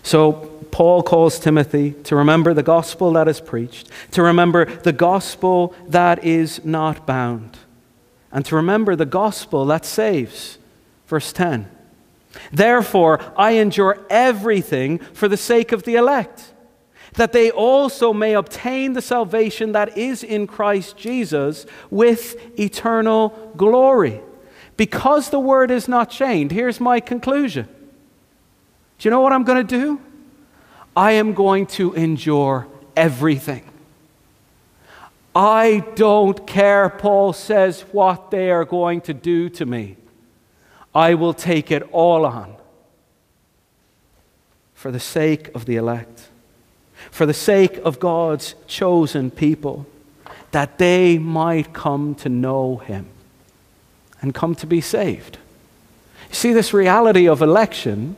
So, 0.07 0.31
Paul 0.71 1.03
calls 1.03 1.37
Timothy 1.37 1.91
to 2.05 2.15
remember 2.15 2.53
the 2.53 2.63
gospel 2.63 3.11
that 3.11 3.27
is 3.27 3.41
preached, 3.41 3.89
to 4.11 4.21
remember 4.21 4.63
the 4.63 4.93
gospel 4.93 5.75
that 5.89 6.23
is 6.23 6.63
not 6.63 7.05
bound, 7.05 7.57
and 8.31 8.45
to 8.45 8.55
remember 8.55 8.95
the 8.95 9.05
gospel 9.05 9.65
that 9.65 9.83
saves. 9.83 10.59
Verse 11.07 11.33
10 11.33 11.69
Therefore, 12.53 13.19
I 13.35 13.55
endure 13.55 13.99
everything 14.09 14.99
for 14.99 15.27
the 15.27 15.35
sake 15.35 15.73
of 15.73 15.83
the 15.83 15.95
elect, 15.95 16.53
that 17.15 17.33
they 17.33 17.51
also 17.51 18.13
may 18.13 18.33
obtain 18.33 18.93
the 18.93 19.01
salvation 19.01 19.73
that 19.73 19.97
is 19.97 20.23
in 20.23 20.47
Christ 20.47 20.95
Jesus 20.95 21.65
with 21.89 22.57
eternal 22.57 23.51
glory. 23.57 24.21
Because 24.77 25.31
the 25.31 25.39
word 25.41 25.69
is 25.69 25.89
not 25.89 26.09
chained, 26.09 26.53
here's 26.53 26.79
my 26.79 27.01
conclusion. 27.01 27.67
Do 28.97 29.07
you 29.07 29.11
know 29.11 29.21
what 29.21 29.31
I'm 29.33 29.43
going 29.43 29.65
to 29.65 29.77
do? 29.77 30.01
I 30.95 31.13
am 31.13 31.33
going 31.33 31.67
to 31.67 31.93
endure 31.93 32.67
everything. 32.95 33.63
I 35.35 35.83
don't 35.93 36.47
care, 36.47 36.89
Paul 36.89 37.31
says, 37.31 37.81
what 37.91 38.31
they 38.31 38.49
are 38.49 38.65
going 38.65 39.01
to 39.01 39.13
do 39.13 39.49
to 39.49 39.65
me. 39.67 39.97
I 40.95 41.13
will 41.13 41.35
take 41.35 41.69
it 41.69 41.83
all 41.91 42.25
on 42.25 42.55
for 44.73 44.89
the 44.89 44.99
sake 44.99 45.53
of 45.53 45.65
the 45.65 45.75
elect, 45.75 46.29
for 47.11 47.27
the 47.27 47.33
sake 47.35 47.77
of 47.77 47.99
God's 47.99 48.55
chosen 48.65 49.29
people, 49.29 49.85
that 50.51 50.79
they 50.79 51.19
might 51.19 51.71
come 51.71 52.15
to 52.15 52.29
know 52.29 52.77
Him 52.77 53.05
and 54.21 54.33
come 54.33 54.55
to 54.55 54.65
be 54.65 54.81
saved. 54.81 55.37
You 56.29 56.35
see, 56.35 56.53
this 56.53 56.73
reality 56.73 57.27
of 57.27 57.43
election 57.43 58.15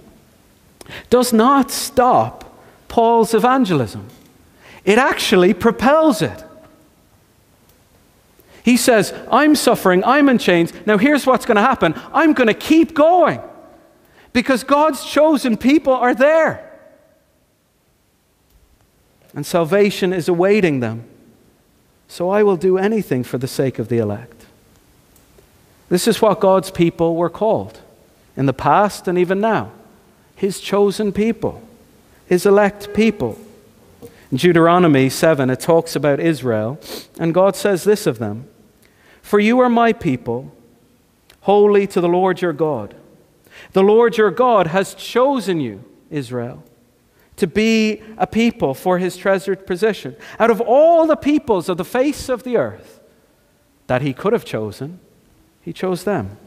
does 1.09 1.33
not 1.33 1.71
stop 1.71 2.45
Paul's 2.87 3.33
evangelism. 3.33 4.07
It 4.83 4.97
actually 4.97 5.53
propels 5.53 6.21
it. 6.21 6.43
He 8.63 8.77
says, 8.77 9.13
I'm 9.31 9.55
suffering, 9.55 10.03
I'm 10.03 10.29
in 10.29 10.37
chains. 10.37 10.73
Now, 10.85 10.97
here's 10.97 11.25
what's 11.25 11.45
going 11.45 11.55
to 11.55 11.61
happen 11.61 11.93
I'm 12.13 12.33
going 12.33 12.47
to 12.47 12.53
keep 12.53 12.93
going 12.93 13.41
because 14.33 14.63
God's 14.63 15.03
chosen 15.05 15.57
people 15.57 15.93
are 15.93 16.13
there. 16.13 16.65
And 19.33 19.45
salvation 19.45 20.11
is 20.11 20.27
awaiting 20.27 20.79
them. 20.79 21.05
So 22.07 22.29
I 22.29 22.41
will 22.41 22.57
do 22.57 22.77
anything 22.77 23.23
for 23.23 23.37
the 23.37 23.47
sake 23.47 23.77
of 23.77 23.87
the 23.87 23.99
elect. 23.99 24.45
This 25.89 26.07
is 26.07 26.21
what 26.21 26.39
God's 26.39 26.71
people 26.71 27.15
were 27.15 27.29
called 27.29 27.79
in 28.35 28.47
the 28.47 28.53
past 28.53 29.07
and 29.07 29.17
even 29.17 29.39
now 29.39 29.71
His 30.39 30.59
chosen 30.59 31.11
people 31.11 31.61
his 32.29 32.45
elect 32.45 32.93
people. 32.93 33.37
In 34.31 34.37
Deuteronomy 34.37 35.09
7, 35.09 35.49
it 35.49 35.59
talks 35.59 35.95
about 35.95 36.19
Israel, 36.19 36.79
and 37.19 37.33
God 37.33 37.55
says 37.55 37.83
this 37.83 38.05
of 38.05 38.19
them 38.19 38.47
For 39.23 39.39
you 39.39 39.59
are 39.59 39.69
my 39.69 39.91
people, 39.91 40.55
holy 41.41 41.87
to 41.87 41.99
the 41.99 42.07
Lord 42.07 42.39
your 42.39 42.53
God. 42.53 42.95
The 43.73 43.81
Lord 43.81 44.15
your 44.15 44.29
God 44.29 44.67
has 44.67 44.93
chosen 44.93 45.59
you, 45.59 45.83
Israel, 46.11 46.63
to 47.37 47.47
be 47.47 48.03
a 48.17 48.27
people 48.27 48.75
for 48.75 48.99
his 48.99 49.17
treasured 49.17 49.65
possession. 49.65 50.15
Out 50.37 50.51
of 50.51 50.61
all 50.61 51.07
the 51.07 51.15
peoples 51.15 51.67
of 51.67 51.77
the 51.77 51.83
face 51.83 52.29
of 52.29 52.43
the 52.43 52.57
earth 52.57 52.99
that 53.87 54.03
he 54.03 54.13
could 54.13 54.33
have 54.33 54.45
chosen, 54.45 54.99
he 55.61 55.73
chose 55.73 56.03
them. 56.03 56.37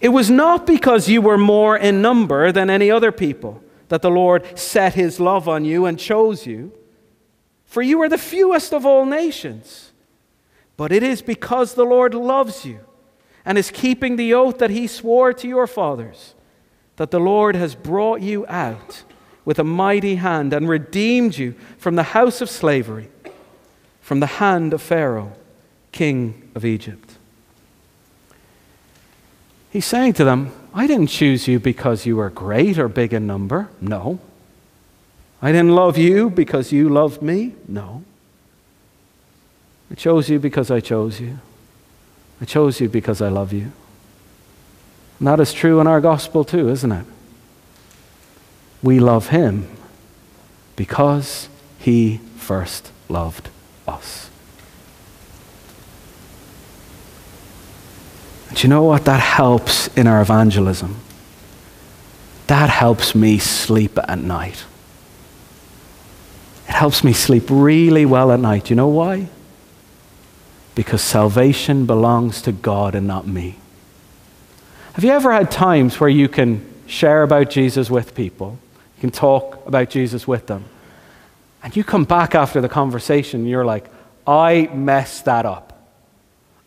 It 0.00 0.10
was 0.10 0.30
not 0.30 0.66
because 0.66 1.08
you 1.08 1.22
were 1.22 1.38
more 1.38 1.76
in 1.76 2.02
number 2.02 2.52
than 2.52 2.70
any 2.70 2.90
other 2.90 3.12
people 3.12 3.62
that 3.88 4.02
the 4.02 4.10
Lord 4.10 4.58
set 4.58 4.94
his 4.94 5.18
love 5.18 5.48
on 5.48 5.64
you 5.64 5.86
and 5.86 5.98
chose 5.98 6.46
you. 6.46 6.72
For 7.64 7.82
you 7.82 8.00
are 8.02 8.08
the 8.08 8.18
fewest 8.18 8.72
of 8.72 8.84
all 8.84 9.04
nations. 9.04 9.92
But 10.76 10.92
it 10.92 11.02
is 11.02 11.22
because 11.22 11.74
the 11.74 11.84
Lord 11.84 12.14
loves 12.14 12.64
you 12.64 12.80
and 13.44 13.58
is 13.58 13.70
keeping 13.70 14.16
the 14.16 14.34
oath 14.34 14.58
that 14.58 14.70
he 14.70 14.86
swore 14.86 15.32
to 15.32 15.48
your 15.48 15.66
fathers 15.66 16.34
that 16.98 17.10
the 17.12 17.20
Lord 17.20 17.54
has 17.54 17.74
brought 17.74 18.20
you 18.20 18.44
out 18.48 19.04
with 19.44 19.58
a 19.58 19.64
mighty 19.64 20.16
hand 20.16 20.52
and 20.52 20.68
redeemed 20.68 21.38
you 21.38 21.54
from 21.78 21.94
the 21.94 22.02
house 22.02 22.40
of 22.40 22.50
slavery, 22.50 23.08
from 24.00 24.20
the 24.20 24.26
hand 24.26 24.74
of 24.74 24.82
Pharaoh, 24.82 25.32
king 25.92 26.50
of 26.54 26.64
Egypt. 26.64 27.07
He's 29.78 29.86
saying 29.86 30.14
to 30.14 30.24
them, 30.24 30.50
I 30.74 30.88
didn't 30.88 31.06
choose 31.06 31.46
you 31.46 31.60
because 31.60 32.04
you 32.04 32.16
were 32.16 32.30
great 32.30 32.80
or 32.80 32.88
big 32.88 33.14
in 33.14 33.28
number. 33.28 33.68
No. 33.80 34.18
I 35.40 35.52
didn't 35.52 35.70
love 35.70 35.96
you 35.96 36.30
because 36.30 36.72
you 36.72 36.88
loved 36.88 37.22
me. 37.22 37.54
No. 37.68 38.02
I 39.88 39.94
chose 39.94 40.28
you 40.28 40.40
because 40.40 40.72
I 40.72 40.80
chose 40.80 41.20
you. 41.20 41.38
I 42.40 42.44
chose 42.44 42.80
you 42.80 42.88
because 42.88 43.22
I 43.22 43.28
love 43.28 43.52
you. 43.52 43.70
And 45.20 45.28
that 45.28 45.38
is 45.38 45.52
true 45.52 45.78
in 45.78 45.86
our 45.86 46.00
gospel 46.00 46.42
too, 46.42 46.68
isn't 46.70 46.90
it? 46.90 47.06
We 48.82 48.98
love 48.98 49.28
him 49.28 49.68
because 50.74 51.48
he 51.78 52.16
first 52.36 52.90
loved 53.08 53.48
us. 53.86 54.27
Do 58.54 58.62
you 58.62 58.68
know 58.68 58.82
what? 58.82 59.04
That 59.04 59.20
helps 59.20 59.88
in 59.96 60.06
our 60.06 60.20
evangelism. 60.20 60.96
That 62.46 62.70
helps 62.70 63.14
me 63.14 63.38
sleep 63.38 63.98
at 63.98 64.18
night. 64.18 64.64
It 66.66 66.72
helps 66.72 67.04
me 67.04 67.12
sleep 67.12 67.44
really 67.48 68.06
well 68.06 68.32
at 68.32 68.40
night. 68.40 68.70
You 68.70 68.76
know 68.76 68.88
why? 68.88 69.28
Because 70.74 71.02
salvation 71.02 71.86
belongs 71.86 72.40
to 72.42 72.52
God 72.52 72.94
and 72.94 73.06
not 73.06 73.26
me. 73.26 73.56
Have 74.94 75.04
you 75.04 75.10
ever 75.10 75.32
had 75.32 75.50
times 75.50 76.00
where 76.00 76.10
you 76.10 76.28
can 76.28 76.64
share 76.86 77.22
about 77.22 77.50
Jesus 77.50 77.90
with 77.90 78.14
people? 78.14 78.58
You 78.96 79.00
can 79.02 79.10
talk 79.10 79.64
about 79.66 79.90
Jesus 79.90 80.26
with 80.26 80.46
them. 80.46 80.64
And 81.62 81.76
you 81.76 81.84
come 81.84 82.04
back 82.04 82.34
after 82.34 82.60
the 82.60 82.68
conversation 82.68 83.40
and 83.40 83.48
you're 83.48 83.64
like, 83.64 83.90
I 84.26 84.70
messed 84.72 85.26
that 85.26 85.46
up. 85.46 85.67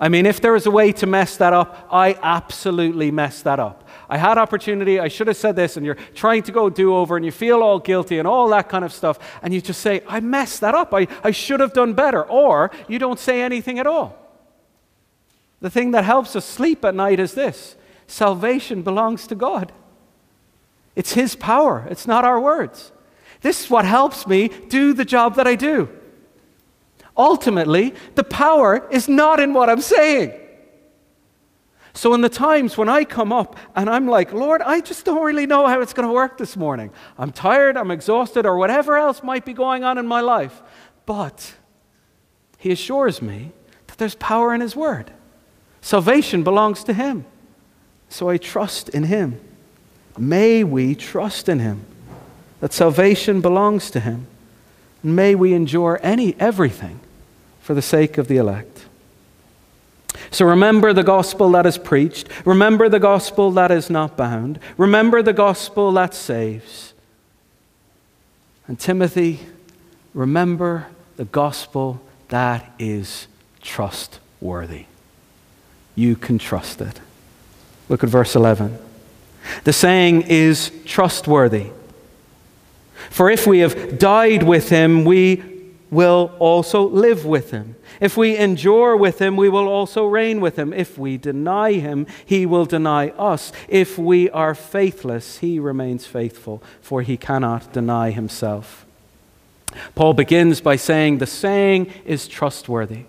I 0.01 0.09
mean, 0.09 0.25
if 0.25 0.41
there 0.41 0.53
was 0.53 0.65
a 0.65 0.71
way 0.71 0.91
to 0.93 1.05
mess 1.05 1.37
that 1.37 1.53
up, 1.53 1.87
I 1.91 2.17
absolutely 2.23 3.11
messed 3.11 3.43
that 3.43 3.59
up. 3.59 3.87
I 4.09 4.17
had 4.17 4.39
opportunity, 4.39 4.99
I 4.99 5.07
should 5.07 5.27
have 5.27 5.37
said 5.37 5.55
this, 5.55 5.77
and 5.77 5.85
you're 5.85 5.95
trying 6.15 6.41
to 6.43 6.51
go 6.51 6.71
do 6.71 6.95
over 6.95 7.15
and 7.15 7.23
you 7.23 7.31
feel 7.31 7.61
all 7.61 7.77
guilty 7.77 8.17
and 8.17 8.27
all 8.27 8.49
that 8.49 8.67
kind 8.67 8.83
of 8.83 8.91
stuff, 8.91 9.19
and 9.43 9.53
you 9.53 9.61
just 9.61 9.79
say, 9.79 10.01
I 10.07 10.19
messed 10.19 10.61
that 10.61 10.73
up. 10.73 10.91
I, 10.91 11.07
I 11.23 11.29
should 11.29 11.59
have 11.59 11.73
done 11.73 11.93
better. 11.93 12.23
Or 12.23 12.71
you 12.87 12.97
don't 12.97 13.19
say 13.19 13.43
anything 13.43 13.77
at 13.77 13.85
all. 13.85 14.17
The 15.61 15.69
thing 15.69 15.91
that 15.91 16.03
helps 16.03 16.35
us 16.35 16.45
sleep 16.45 16.83
at 16.83 16.95
night 16.95 17.19
is 17.19 17.35
this 17.35 17.75
salvation 18.07 18.81
belongs 18.81 19.27
to 19.27 19.35
God. 19.35 19.71
It's 20.95 21.13
His 21.13 21.35
power, 21.35 21.87
it's 21.91 22.07
not 22.07 22.25
our 22.25 22.41
words. 22.41 22.91
This 23.41 23.65
is 23.65 23.69
what 23.69 23.85
helps 23.85 24.25
me 24.25 24.47
do 24.47 24.93
the 24.93 25.05
job 25.05 25.35
that 25.35 25.45
I 25.45 25.53
do. 25.55 25.89
Ultimately, 27.17 27.93
the 28.15 28.23
power 28.23 28.87
is 28.89 29.07
not 29.07 29.39
in 29.39 29.53
what 29.53 29.69
I'm 29.69 29.81
saying. 29.81 30.33
So, 31.93 32.13
in 32.13 32.21
the 32.21 32.29
times 32.29 32.77
when 32.77 32.87
I 32.87 33.03
come 33.03 33.33
up 33.33 33.57
and 33.75 33.89
I'm 33.89 34.07
like, 34.07 34.31
Lord, 34.31 34.61
I 34.61 34.79
just 34.79 35.03
don't 35.03 35.23
really 35.23 35.45
know 35.45 35.67
how 35.67 35.81
it's 35.81 35.91
going 35.91 36.07
to 36.07 36.13
work 36.13 36.37
this 36.37 36.55
morning. 36.55 36.89
I'm 37.17 37.33
tired, 37.33 37.75
I'm 37.75 37.91
exhausted, 37.91 38.45
or 38.45 38.57
whatever 38.57 38.97
else 38.97 39.21
might 39.23 39.43
be 39.43 39.53
going 39.53 39.83
on 39.83 39.97
in 39.97 40.07
my 40.07 40.21
life. 40.21 40.61
But 41.05 41.55
He 42.57 42.71
assures 42.71 43.21
me 43.21 43.51
that 43.87 43.97
there's 43.97 44.15
power 44.15 44.53
in 44.53 44.61
His 44.61 44.73
Word. 44.73 45.11
Salvation 45.81 46.43
belongs 46.43 46.83
to 46.85 46.93
Him. 46.93 47.25
So 48.07 48.29
I 48.29 48.37
trust 48.37 48.87
in 48.89 49.03
Him. 49.03 49.41
May 50.17 50.63
we 50.63 50.95
trust 50.95 51.49
in 51.49 51.59
Him, 51.59 51.85
that 52.61 52.71
salvation 52.71 53.41
belongs 53.41 53.91
to 53.91 53.99
Him. 53.99 54.27
May 55.03 55.35
we 55.35 55.53
endure 55.53 55.99
any, 56.03 56.35
everything 56.39 56.99
for 57.61 57.73
the 57.73 57.81
sake 57.81 58.17
of 58.17 58.27
the 58.27 58.37
elect. 58.37 58.85
So 60.29 60.45
remember 60.45 60.93
the 60.93 61.03
gospel 61.03 61.51
that 61.51 61.65
is 61.65 61.77
preached. 61.77 62.27
Remember 62.45 62.87
the 62.87 62.99
gospel 62.99 63.51
that 63.51 63.71
is 63.71 63.89
not 63.89 64.15
bound. 64.15 64.59
Remember 64.77 65.21
the 65.21 65.33
gospel 65.33 65.91
that 65.93 66.13
saves. 66.13 66.93
And 68.67 68.79
Timothy, 68.79 69.41
remember 70.13 70.87
the 71.17 71.25
gospel 71.25 72.01
that 72.29 72.71
is 72.79 73.27
trustworthy. 73.61 74.85
You 75.95 76.15
can 76.15 76.37
trust 76.37 76.79
it. 76.81 77.01
Look 77.89 78.03
at 78.03 78.09
verse 78.09 78.35
11. 78.35 78.77
The 79.65 79.73
saying 79.73 80.23
is 80.23 80.71
trustworthy. 80.85 81.71
For 83.11 83.29
if 83.29 83.45
we 83.45 83.59
have 83.59 83.99
died 83.99 84.41
with 84.41 84.69
him, 84.69 85.03
we 85.03 85.43
will 85.91 86.33
also 86.39 86.87
live 86.87 87.25
with 87.25 87.51
him. 87.51 87.75
If 87.99 88.15
we 88.15 88.37
endure 88.37 88.95
with 88.95 89.21
him, 89.21 89.35
we 89.35 89.49
will 89.49 89.67
also 89.67 90.05
reign 90.05 90.39
with 90.39 90.57
him. 90.57 90.71
If 90.71 90.97
we 90.97 91.17
deny 91.17 91.73
him, 91.73 92.07
he 92.25 92.45
will 92.45 92.65
deny 92.65 93.09
us. 93.09 93.51
If 93.67 93.97
we 93.97 94.29
are 94.29 94.55
faithless, 94.55 95.39
he 95.39 95.59
remains 95.59 96.05
faithful, 96.05 96.63
for 96.81 97.01
he 97.01 97.17
cannot 97.17 97.73
deny 97.73 98.11
himself. 98.11 98.85
Paul 99.93 100.13
begins 100.13 100.61
by 100.61 100.77
saying 100.77 101.17
the 101.17 101.27
saying 101.27 101.91
is 102.05 102.29
trustworthy. 102.29 103.03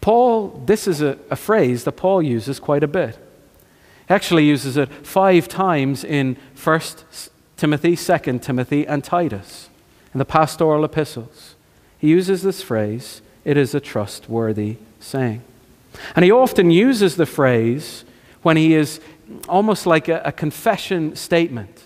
Paul, 0.00 0.62
this 0.64 0.88
is 0.88 1.02
a, 1.02 1.18
a 1.30 1.36
phrase 1.36 1.84
that 1.84 1.92
Paul 1.92 2.22
uses 2.22 2.58
quite 2.58 2.82
a 2.82 2.88
bit. 2.88 3.18
He 4.08 4.14
actually 4.14 4.46
uses 4.46 4.78
it 4.78 4.90
five 5.06 5.48
times 5.48 6.02
in 6.02 6.38
1 6.62 6.80
Timothy, 7.56 7.96
2 7.96 8.38
Timothy, 8.40 8.86
and 8.86 9.02
Titus 9.02 9.68
in 10.12 10.18
the 10.18 10.24
pastoral 10.24 10.84
epistles. 10.84 11.54
He 11.98 12.08
uses 12.08 12.42
this 12.42 12.62
phrase, 12.62 13.22
it 13.44 13.56
is 13.56 13.74
a 13.74 13.80
trustworthy 13.80 14.76
saying. 15.00 15.42
And 16.16 16.24
he 16.24 16.30
often 16.30 16.70
uses 16.70 17.16
the 17.16 17.26
phrase 17.26 18.04
when 18.42 18.56
he 18.56 18.74
is 18.74 19.00
almost 19.48 19.86
like 19.86 20.08
a, 20.08 20.20
a 20.24 20.32
confession 20.32 21.16
statement 21.16 21.84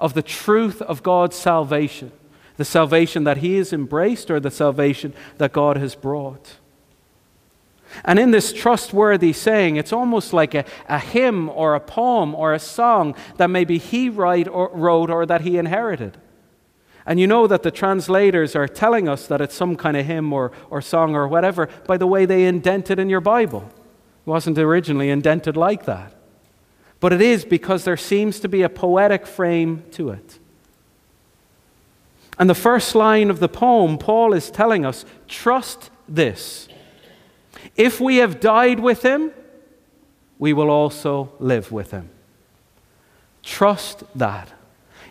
of 0.00 0.14
the 0.14 0.22
truth 0.22 0.82
of 0.82 1.02
God's 1.02 1.36
salvation, 1.36 2.12
the 2.56 2.64
salvation 2.64 3.24
that 3.24 3.38
he 3.38 3.56
has 3.56 3.72
embraced 3.72 4.30
or 4.30 4.40
the 4.40 4.50
salvation 4.50 5.14
that 5.38 5.52
God 5.52 5.76
has 5.76 5.94
brought. 5.94 6.56
And 8.04 8.18
in 8.18 8.30
this 8.30 8.52
trustworthy 8.52 9.32
saying, 9.32 9.76
it's 9.76 9.92
almost 9.92 10.32
like 10.32 10.54
a, 10.54 10.64
a 10.88 10.98
hymn 10.98 11.48
or 11.50 11.74
a 11.74 11.80
poem 11.80 12.34
or 12.34 12.52
a 12.52 12.58
song 12.58 13.14
that 13.36 13.50
maybe 13.50 13.78
he 13.78 14.08
write 14.08 14.48
or, 14.48 14.70
wrote 14.72 15.10
or 15.10 15.26
that 15.26 15.42
he 15.42 15.58
inherited. 15.58 16.16
And 17.06 17.20
you 17.20 17.26
know 17.26 17.46
that 17.46 17.62
the 17.62 17.70
translators 17.70 18.56
are 18.56 18.66
telling 18.66 19.08
us 19.08 19.26
that 19.26 19.40
it's 19.40 19.54
some 19.54 19.76
kind 19.76 19.96
of 19.96 20.06
hymn 20.06 20.32
or, 20.32 20.52
or 20.70 20.80
song 20.80 21.14
or 21.14 21.28
whatever 21.28 21.68
by 21.86 21.98
the 21.98 22.06
way 22.06 22.24
they 22.24 22.46
indent 22.46 22.90
it 22.90 22.98
in 22.98 23.10
your 23.10 23.20
Bible. 23.20 23.70
It 24.26 24.30
wasn't 24.30 24.58
originally 24.58 25.10
indented 25.10 25.56
like 25.56 25.84
that. 25.84 26.14
But 27.00 27.12
it 27.12 27.20
is 27.20 27.44
because 27.44 27.84
there 27.84 27.98
seems 27.98 28.40
to 28.40 28.48
be 28.48 28.62
a 28.62 28.70
poetic 28.70 29.26
frame 29.26 29.84
to 29.92 30.08
it. 30.08 30.38
And 32.38 32.48
the 32.48 32.54
first 32.54 32.94
line 32.94 33.30
of 33.30 33.40
the 33.40 33.48
poem, 33.48 33.98
Paul 33.98 34.32
is 34.32 34.50
telling 34.50 34.84
us 34.84 35.04
trust 35.28 35.90
this. 36.08 36.68
If 37.76 38.00
we 38.00 38.16
have 38.16 38.40
died 38.40 38.80
with 38.80 39.02
him, 39.02 39.32
we 40.38 40.52
will 40.52 40.70
also 40.70 41.32
live 41.38 41.72
with 41.72 41.90
him. 41.90 42.10
Trust 43.42 44.04
that. 44.14 44.52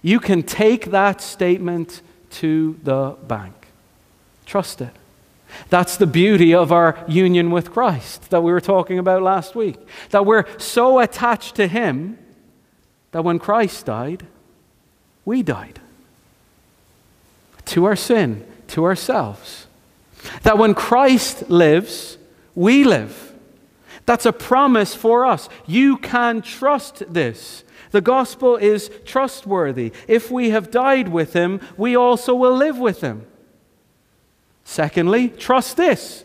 You 0.01 0.19
can 0.19 0.43
take 0.43 0.91
that 0.91 1.21
statement 1.21 2.01
to 2.31 2.79
the 2.83 3.15
bank. 3.27 3.53
Trust 4.45 4.81
it. 4.81 4.91
That's 5.69 5.97
the 5.97 6.07
beauty 6.07 6.53
of 6.53 6.71
our 6.71 7.03
union 7.07 7.51
with 7.51 7.71
Christ 7.71 8.29
that 8.31 8.41
we 8.41 8.51
were 8.51 8.61
talking 8.61 8.97
about 8.99 9.21
last 9.21 9.55
week. 9.55 9.77
That 10.09 10.25
we're 10.25 10.45
so 10.59 10.99
attached 10.99 11.55
to 11.55 11.67
Him 11.67 12.17
that 13.11 13.23
when 13.23 13.39
Christ 13.39 13.85
died, 13.85 14.25
we 15.25 15.43
died. 15.43 15.79
To 17.65 17.85
our 17.85 17.95
sin, 17.95 18.45
to 18.69 18.83
ourselves. 18.83 19.67
That 20.41 20.57
when 20.57 20.73
Christ 20.73 21.49
lives, 21.49 22.17
we 22.55 22.83
live. 22.83 23.33
That's 24.05 24.25
a 24.25 24.33
promise 24.33 24.93
for 24.95 25.25
us. 25.25 25.49
You 25.65 25.97
can 25.97 26.41
trust 26.41 27.03
this. 27.11 27.63
The 27.91 28.01
gospel 28.01 28.57
is 28.57 28.89
trustworthy. 29.05 29.93
If 30.07 30.31
we 30.31 30.49
have 30.49 30.71
died 30.71 31.07
with 31.07 31.33
him, 31.33 31.61
we 31.77 31.95
also 31.95 32.33
will 32.33 32.55
live 32.55 32.77
with 32.77 33.01
him. 33.01 33.25
Secondly, 34.63 35.29
trust 35.29 35.77
this. 35.77 36.23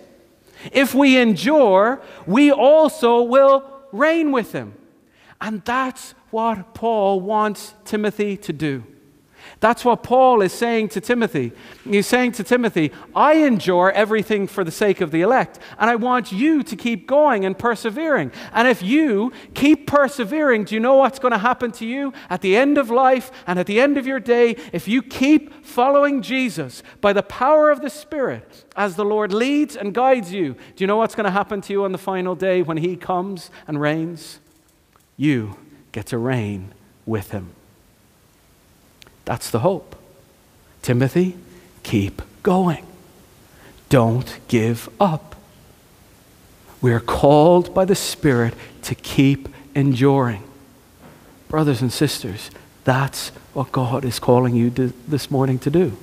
If 0.73 0.95
we 0.95 1.19
endure, 1.19 2.01
we 2.27 2.51
also 2.51 3.23
will 3.23 3.65
reign 3.93 4.33
with 4.33 4.53
him. 4.53 4.75
And 5.41 5.65
that's 5.65 6.15
what 6.31 6.75
Paul 6.75 7.21
wants 7.21 7.75
Timothy 7.85 8.37
to 8.39 8.53
do. 8.53 8.85
That's 9.61 9.85
what 9.85 10.05
Paul 10.05 10.41
is 10.41 10.53
saying 10.53 10.91
to 10.91 11.01
Timothy. 11.01 11.53
He's 11.85 12.07
saying 12.07 12.33
to 12.33 12.45
Timothy, 12.45 12.93
I 13.15 13.35
endure 13.35 13.91
everything 13.91 14.47
for 14.47 14.63
the 14.63 14.71
sake 14.71 15.01
of 15.01 15.11
the 15.11 15.23
elect, 15.23 15.59
and 15.79 15.91
I 15.91 15.97
want 15.97 16.31
you 16.31 16.63
to 16.63 16.77
keep 16.77 17.09
going 17.09 17.45
and 17.45 17.59
persevering. 17.59 18.31
And 18.53 18.69
if 18.69 18.83
you 18.83 19.33
keep 19.55 19.89
persevering, 19.89 20.65
do 20.65 20.77
you 20.77 20.81
know 20.81 20.95
what's 20.95 21.19
going 21.19 21.33
to 21.33 21.39
happen 21.39 21.73
to 21.73 21.87
you 21.87 22.13
at 22.31 22.41
the 22.41 22.57
end 22.57 22.79
of 22.79 22.89
life 22.89 23.33
and 23.49 23.59
at 23.59 23.67
the 23.67 23.81
end 23.81 23.99
of 23.99 24.07
your 24.07 24.21
day? 24.21 24.55
If 24.73 24.87
you 24.87 25.03
keep 25.03 25.65
following 25.65 26.23
Jesus 26.23 26.85
by 27.01 27.13
the 27.13 27.25
power 27.25 27.71
of 27.71 27.81
the 27.81 27.91
Spirit 27.91 28.65
as 28.77 28.95
the 28.95 29.05
Lord 29.05 29.33
leads 29.33 29.75
and 29.75 29.93
guides 29.93 30.33
you, 30.33 30.55
do 30.77 30.85
you 30.85 30.87
know 30.87 30.99
what's 30.99 31.17
going 31.17 31.25
to 31.25 31.33
happen 31.33 31.61
to 31.63 31.73
you 31.73 31.83
on 31.83 31.91
the 31.91 31.99
final 31.99 32.37
day 32.37 32.63
when 32.63 32.77
He 32.77 32.95
comes 32.95 33.51
and 33.67 33.81
reigns? 33.81 34.39
You 35.17 35.57
get 35.91 36.07
to 36.07 36.19
reign 36.19 36.75
with 37.05 37.33
Him. 37.33 37.55
That's 39.29 39.51
the 39.51 39.59
hope. 39.59 39.95
Timothy, 40.81 41.37
keep 41.83 42.23
going. 42.43 42.87
Don't 43.91 44.41
give 44.49 44.89
up. 44.99 45.37
We 46.81 46.95
are 46.95 47.01
called 47.01 47.75
by 47.75 47.85
the 47.85 47.95
Spirit 47.95 48.55
to 48.85 48.95
keep 48.95 49.51
enduring. 49.75 50.45
Brothers 51.47 51.83
and 51.83 51.93
sisters, 51.93 52.51
that's 52.85 53.29
what 53.53 53.71
God 53.71 54.03
is 54.07 54.19
calling 54.19 54.57
you 54.57 54.71
to, 54.71 54.95
this 55.07 55.31
morning 55.31 55.59
to 55.59 55.69
do. 55.69 55.95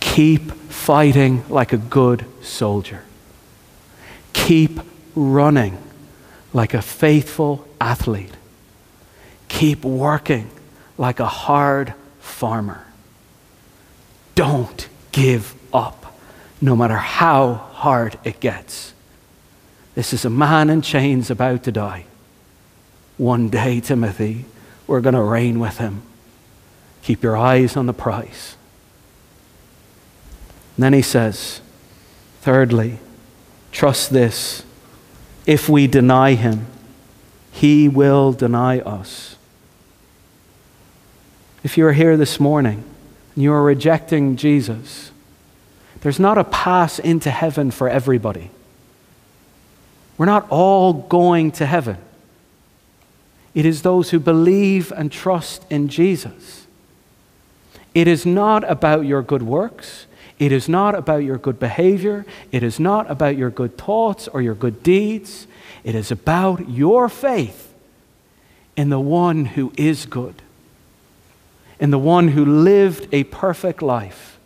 Keep 0.00 0.52
fighting 0.68 1.48
like 1.48 1.72
a 1.72 1.78
good 1.78 2.26
soldier. 2.42 3.04
Keep 4.34 4.80
running 5.14 5.78
like 6.52 6.74
a 6.74 6.82
faithful 6.82 7.66
athlete. 7.80 8.36
Keep 9.48 9.82
working 9.82 10.50
like 10.96 11.20
a 11.20 11.26
hard 11.26 11.94
farmer. 12.20 12.84
Don't 14.34 14.88
give 15.12 15.54
up, 15.72 16.18
no 16.60 16.74
matter 16.76 16.96
how 16.96 17.54
hard 17.54 18.18
it 18.24 18.40
gets. 18.40 18.94
This 19.94 20.12
is 20.12 20.24
a 20.24 20.30
man 20.30 20.70
in 20.70 20.82
chains 20.82 21.30
about 21.30 21.62
to 21.64 21.72
die. 21.72 22.06
One 23.16 23.48
day, 23.48 23.80
Timothy, 23.80 24.44
we're 24.86 25.00
going 25.00 25.14
to 25.14 25.22
reign 25.22 25.60
with 25.60 25.78
him. 25.78 26.02
Keep 27.02 27.22
your 27.22 27.36
eyes 27.36 27.76
on 27.76 27.86
the 27.86 27.92
prize. 27.92 28.56
And 30.76 30.82
then 30.82 30.92
he 30.92 31.02
says, 31.02 31.60
thirdly, 32.40 32.98
Trust 33.74 34.10
this 34.10 34.62
if 35.46 35.68
we 35.68 35.88
deny 35.88 36.34
him, 36.34 36.66
he 37.50 37.88
will 37.88 38.32
deny 38.32 38.78
us. 38.78 39.34
If 41.64 41.76
you 41.78 41.86
are 41.86 41.92
here 41.92 42.16
this 42.16 42.38
morning 42.38 42.84
and 43.34 43.42
you 43.42 43.52
are 43.52 43.62
rejecting 43.62 44.36
Jesus, 44.36 45.10
there's 46.02 46.20
not 46.20 46.36
a 46.36 46.44
pass 46.44 46.98
into 46.98 47.30
heaven 47.30 47.70
for 47.70 47.88
everybody. 47.88 48.50
We're 50.18 50.26
not 50.26 50.46
all 50.50 50.92
going 50.92 51.50
to 51.52 51.66
heaven. 51.66 51.96
It 53.54 53.64
is 53.64 53.82
those 53.82 54.10
who 54.10 54.20
believe 54.20 54.92
and 54.92 55.10
trust 55.10 55.64
in 55.70 55.88
Jesus. 55.88 56.66
It 57.94 58.06
is 58.08 58.26
not 58.26 58.68
about 58.70 59.06
your 59.06 59.22
good 59.22 59.42
works. 59.42 60.06
It 60.38 60.52
is 60.52 60.68
not 60.68 60.94
about 60.94 61.24
your 61.24 61.38
good 61.38 61.58
behavior. 61.58 62.26
It 62.52 62.62
is 62.62 62.78
not 62.78 63.10
about 63.10 63.36
your 63.38 63.50
good 63.50 63.78
thoughts 63.78 64.28
or 64.28 64.42
your 64.42 64.54
good 64.54 64.82
deeds. 64.82 65.46
It 65.82 65.94
is 65.94 66.10
about 66.10 66.68
your 66.68 67.08
faith 67.08 67.72
in 68.76 68.90
the 68.90 69.00
one 69.00 69.46
who 69.46 69.72
is 69.78 70.04
good, 70.04 70.42
in 71.80 71.90
the 71.90 71.98
one 71.98 72.28
who 72.28 72.44
lived 72.44 73.08
a 73.12 73.24
perfect 73.24 73.82
life. 73.82 74.38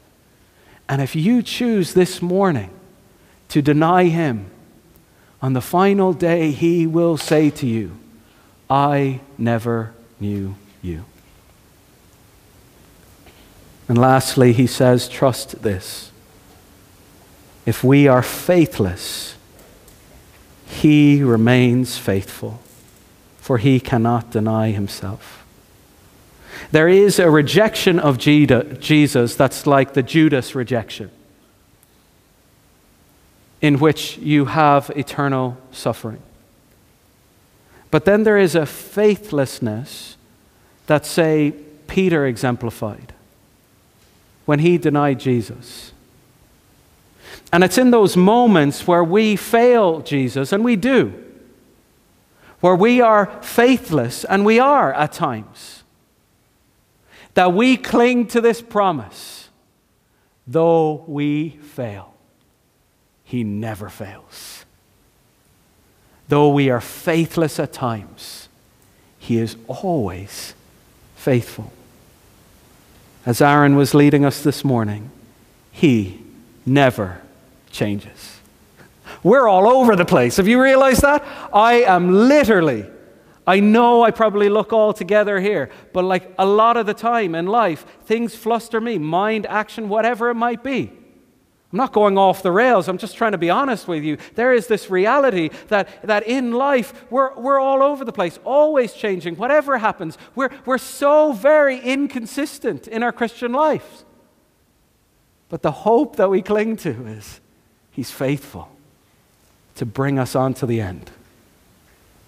And 0.88 1.02
if 1.02 1.14
you 1.14 1.42
choose 1.42 1.94
this 1.94 2.22
morning 2.22 2.70
to 3.48 3.60
deny 3.60 4.04
him, 4.04 4.50
on 5.40 5.52
the 5.52 5.60
final 5.60 6.12
day 6.12 6.50
he 6.50 6.86
will 6.86 7.16
say 7.16 7.50
to 7.50 7.66
you, 7.66 7.96
I 8.68 9.20
never 9.36 9.94
knew 10.18 10.56
you. 10.82 11.04
And 13.88 13.96
lastly, 13.96 14.52
he 14.52 14.66
says, 14.66 15.08
Trust 15.08 15.62
this. 15.62 16.12
If 17.64 17.82
we 17.82 18.06
are 18.06 18.22
faithless, 18.22 19.34
he 20.66 21.22
remains 21.22 21.96
faithful, 21.96 22.60
for 23.38 23.58
he 23.58 23.80
cannot 23.80 24.30
deny 24.30 24.70
himself. 24.70 25.37
There 26.70 26.88
is 26.88 27.18
a 27.18 27.30
rejection 27.30 27.98
of 27.98 28.18
Jesus 28.18 29.34
that's 29.34 29.66
like 29.66 29.94
the 29.94 30.02
Judas 30.02 30.54
rejection, 30.54 31.10
in 33.60 33.78
which 33.78 34.18
you 34.18 34.46
have 34.46 34.90
eternal 34.94 35.56
suffering. 35.72 36.22
But 37.90 38.04
then 38.04 38.24
there 38.24 38.38
is 38.38 38.54
a 38.54 38.66
faithlessness 38.66 40.16
that, 40.86 41.06
say, 41.06 41.54
Peter 41.86 42.26
exemplified 42.26 43.14
when 44.44 44.58
he 44.58 44.78
denied 44.78 45.20
Jesus. 45.20 45.92
And 47.52 47.64
it's 47.64 47.78
in 47.78 47.90
those 47.90 48.16
moments 48.16 48.86
where 48.86 49.04
we 49.04 49.36
fail 49.36 50.00
Jesus, 50.00 50.52
and 50.52 50.62
we 50.62 50.76
do, 50.76 51.14
where 52.60 52.76
we 52.76 53.00
are 53.00 53.26
faithless, 53.42 54.24
and 54.24 54.44
we 54.44 54.58
are 54.58 54.92
at 54.92 55.12
times, 55.12 55.77
that 57.38 57.52
we 57.52 57.76
cling 57.76 58.26
to 58.26 58.40
this 58.40 58.60
promise. 58.60 59.48
Though 60.44 61.04
we 61.06 61.50
fail, 61.50 62.12
he 63.22 63.44
never 63.44 63.88
fails. 63.88 64.64
Though 66.26 66.48
we 66.48 66.68
are 66.68 66.80
faithless 66.80 67.60
at 67.60 67.72
times, 67.72 68.48
he 69.20 69.38
is 69.38 69.54
always 69.68 70.52
faithful 71.14 71.70
as 73.24 73.40
Aaron 73.40 73.76
was 73.76 73.94
leading 73.94 74.24
us 74.24 74.42
this 74.42 74.64
morning, 74.64 75.08
He 75.70 76.20
never 76.66 77.20
changes. 77.70 78.40
We're 79.22 79.46
all 79.46 79.68
over 79.68 79.94
the 79.94 80.04
place. 80.04 80.38
Have 80.38 80.48
you 80.48 80.60
realized 80.60 81.02
that? 81.02 81.24
I 81.54 81.82
am 81.82 82.10
literally, 82.26 82.86
I 83.48 83.60
know 83.60 84.02
I 84.02 84.10
probably 84.10 84.50
look 84.50 84.74
all 84.74 84.92
together 84.92 85.40
here, 85.40 85.70
but 85.94 86.04
like 86.04 86.34
a 86.38 86.44
lot 86.44 86.76
of 86.76 86.84
the 86.84 86.92
time 86.92 87.34
in 87.34 87.46
life, 87.46 87.86
things 88.02 88.34
fluster 88.36 88.78
me, 88.78 88.98
mind, 88.98 89.46
action, 89.46 89.88
whatever 89.88 90.28
it 90.28 90.34
might 90.34 90.62
be. 90.62 90.92
I'm 91.72 91.76
not 91.78 91.94
going 91.94 92.18
off 92.18 92.42
the 92.42 92.52
rails. 92.52 92.88
I'm 92.88 92.98
just 92.98 93.16
trying 93.16 93.32
to 93.32 93.38
be 93.38 93.48
honest 93.48 93.88
with 93.88 94.04
you. 94.04 94.18
There 94.34 94.52
is 94.52 94.66
this 94.66 94.90
reality 94.90 95.48
that, 95.68 95.88
that 96.02 96.26
in 96.26 96.52
life, 96.52 97.10
we're, 97.10 97.34
we're 97.40 97.58
all 97.58 97.82
over 97.82 98.04
the 98.04 98.12
place, 98.12 98.38
always 98.44 98.92
changing, 98.92 99.36
whatever 99.36 99.78
happens. 99.78 100.18
We're, 100.34 100.50
we're 100.66 100.76
so 100.76 101.32
very 101.32 101.78
inconsistent 101.78 102.86
in 102.86 103.02
our 103.02 103.12
Christian 103.12 103.52
life. 103.52 104.04
But 105.48 105.62
the 105.62 105.72
hope 105.72 106.16
that 106.16 106.28
we 106.28 106.42
cling 106.42 106.76
to 106.78 107.06
is 107.06 107.40
He's 107.92 108.10
faithful 108.10 108.68
to 109.76 109.86
bring 109.86 110.18
us 110.18 110.34
on 110.34 110.52
to 110.54 110.66
the 110.66 110.82
end. 110.82 111.10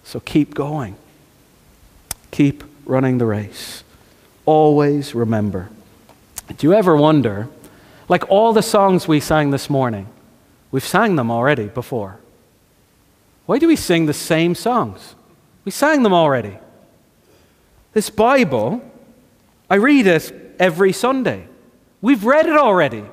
So 0.03 0.19
keep 0.19 0.53
going, 0.53 0.95
keep 2.31 2.63
running 2.85 3.17
the 3.17 3.25
race. 3.25 3.83
Always 4.45 5.13
remember. 5.13 5.69
Do 6.57 6.67
you 6.67 6.73
ever 6.73 6.95
wonder? 6.95 7.47
Like 8.09 8.29
all 8.29 8.53
the 8.53 8.61
songs 8.61 9.07
we 9.07 9.19
sang 9.19 9.51
this 9.51 9.69
morning, 9.69 10.07
we've 10.71 10.85
sang 10.85 11.15
them 11.15 11.31
already 11.31 11.67
before. 11.67 12.17
Why 13.45 13.57
do 13.57 13.67
we 13.67 13.75
sing 13.75 14.05
the 14.05 14.13
same 14.13 14.55
songs? 14.55 15.15
We 15.65 15.71
sang 15.71 16.03
them 16.03 16.13
already. 16.13 16.57
This 17.93 18.09
Bible, 18.09 18.81
I 19.69 19.75
read 19.75 20.07
it 20.07 20.55
every 20.59 20.93
Sunday. 20.93 21.47
We've 22.01 22.23
read 22.23 22.47
it 22.47 22.57
already. 22.57 23.03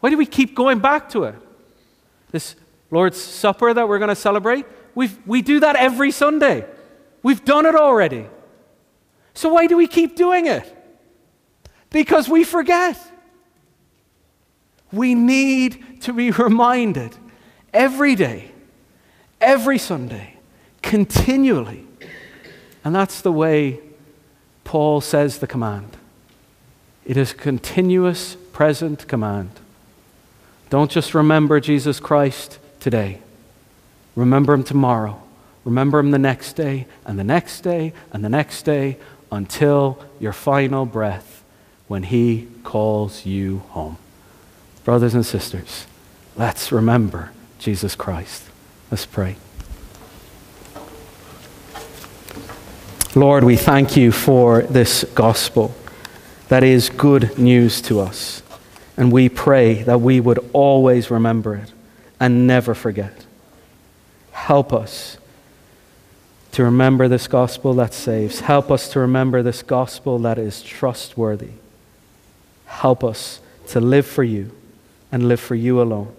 Why 0.00 0.10
do 0.10 0.16
we 0.16 0.26
keep 0.26 0.54
going 0.54 0.80
back 0.80 1.08
to 1.10 1.24
it? 1.24 1.34
This 2.30 2.56
Lord's 2.90 3.20
Supper 3.20 3.72
that 3.72 3.88
we're 3.88 3.98
going 3.98 4.08
to 4.08 4.14
celebrate, 4.14 4.66
we 4.94 5.10
we 5.24 5.42
do 5.42 5.60
that 5.60 5.76
every 5.76 6.10
Sunday. 6.10 6.66
We've 7.22 7.44
done 7.44 7.66
it 7.66 7.74
already. 7.74 8.26
So 9.34 9.48
why 9.48 9.66
do 9.66 9.76
we 9.76 9.86
keep 9.86 10.16
doing 10.16 10.46
it? 10.46 10.76
Because 11.90 12.28
we 12.28 12.44
forget. 12.44 12.98
We 14.92 15.14
need 15.14 16.02
to 16.02 16.12
be 16.12 16.30
reminded 16.30 17.16
every 17.72 18.14
day, 18.14 18.50
every 19.40 19.78
Sunday, 19.78 20.36
continually. 20.82 21.86
And 22.84 22.94
that's 22.94 23.20
the 23.20 23.32
way 23.32 23.80
Paul 24.64 25.00
says 25.00 25.38
the 25.38 25.46
command. 25.46 25.96
It 27.04 27.16
is 27.16 27.32
a 27.32 27.36
continuous 27.36 28.36
present 28.52 29.06
command. 29.08 29.50
Don't 30.70 30.90
just 30.90 31.14
remember 31.14 31.60
Jesus 31.60 32.00
Christ 32.00 32.58
today. 32.80 33.20
Remember 34.16 34.54
him 34.54 34.64
tomorrow. 34.64 35.21
Remember 35.64 35.98
him 35.98 36.10
the 36.10 36.18
next 36.18 36.54
day, 36.54 36.86
and 37.04 37.18
the 37.18 37.24
next 37.24 37.60
day, 37.60 37.92
and 38.12 38.24
the 38.24 38.28
next 38.28 38.62
day, 38.62 38.96
until 39.30 39.98
your 40.18 40.32
final 40.32 40.84
breath 40.84 41.42
when 41.88 42.04
he 42.04 42.48
calls 42.64 43.24
you 43.24 43.58
home. 43.70 43.96
Brothers 44.84 45.14
and 45.14 45.24
sisters, 45.24 45.86
let's 46.36 46.72
remember 46.72 47.30
Jesus 47.58 47.94
Christ. 47.94 48.44
Let's 48.90 49.06
pray. 49.06 49.36
Lord, 53.14 53.44
we 53.44 53.56
thank 53.56 53.96
you 53.96 54.10
for 54.10 54.62
this 54.62 55.04
gospel 55.14 55.74
that 56.48 56.62
is 56.62 56.88
good 56.88 57.38
news 57.38 57.80
to 57.82 58.00
us. 58.00 58.42
And 58.96 59.12
we 59.12 59.28
pray 59.28 59.82
that 59.82 60.00
we 60.00 60.18
would 60.18 60.38
always 60.52 61.10
remember 61.10 61.56
it 61.56 61.72
and 62.18 62.46
never 62.46 62.74
forget. 62.74 63.26
Help 64.32 64.72
us 64.72 65.18
to 66.52 66.64
remember 66.64 67.08
this 67.08 67.26
gospel 67.26 67.74
that 67.74 67.94
saves. 67.94 68.40
Help 68.40 68.70
us 68.70 68.88
to 68.90 69.00
remember 69.00 69.42
this 69.42 69.62
gospel 69.62 70.18
that 70.20 70.38
is 70.38 70.62
trustworthy. 70.62 71.52
Help 72.66 73.02
us 73.02 73.40
to 73.68 73.80
live 73.80 74.06
for 74.06 74.22
you 74.22 74.50
and 75.10 75.28
live 75.28 75.40
for 75.40 75.54
you 75.54 75.80
alone. 75.80 76.14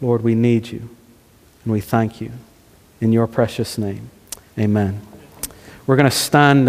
Lord, 0.00 0.22
we 0.22 0.34
need 0.34 0.68
you 0.68 0.88
and 1.64 1.72
we 1.72 1.80
thank 1.80 2.20
you. 2.20 2.32
In 3.00 3.12
your 3.12 3.26
precious 3.26 3.78
name, 3.78 4.10
amen. 4.58 5.00
We're 5.86 5.96
going 5.96 6.10
to 6.10 6.16
stand 6.16 6.60
and 6.60 6.68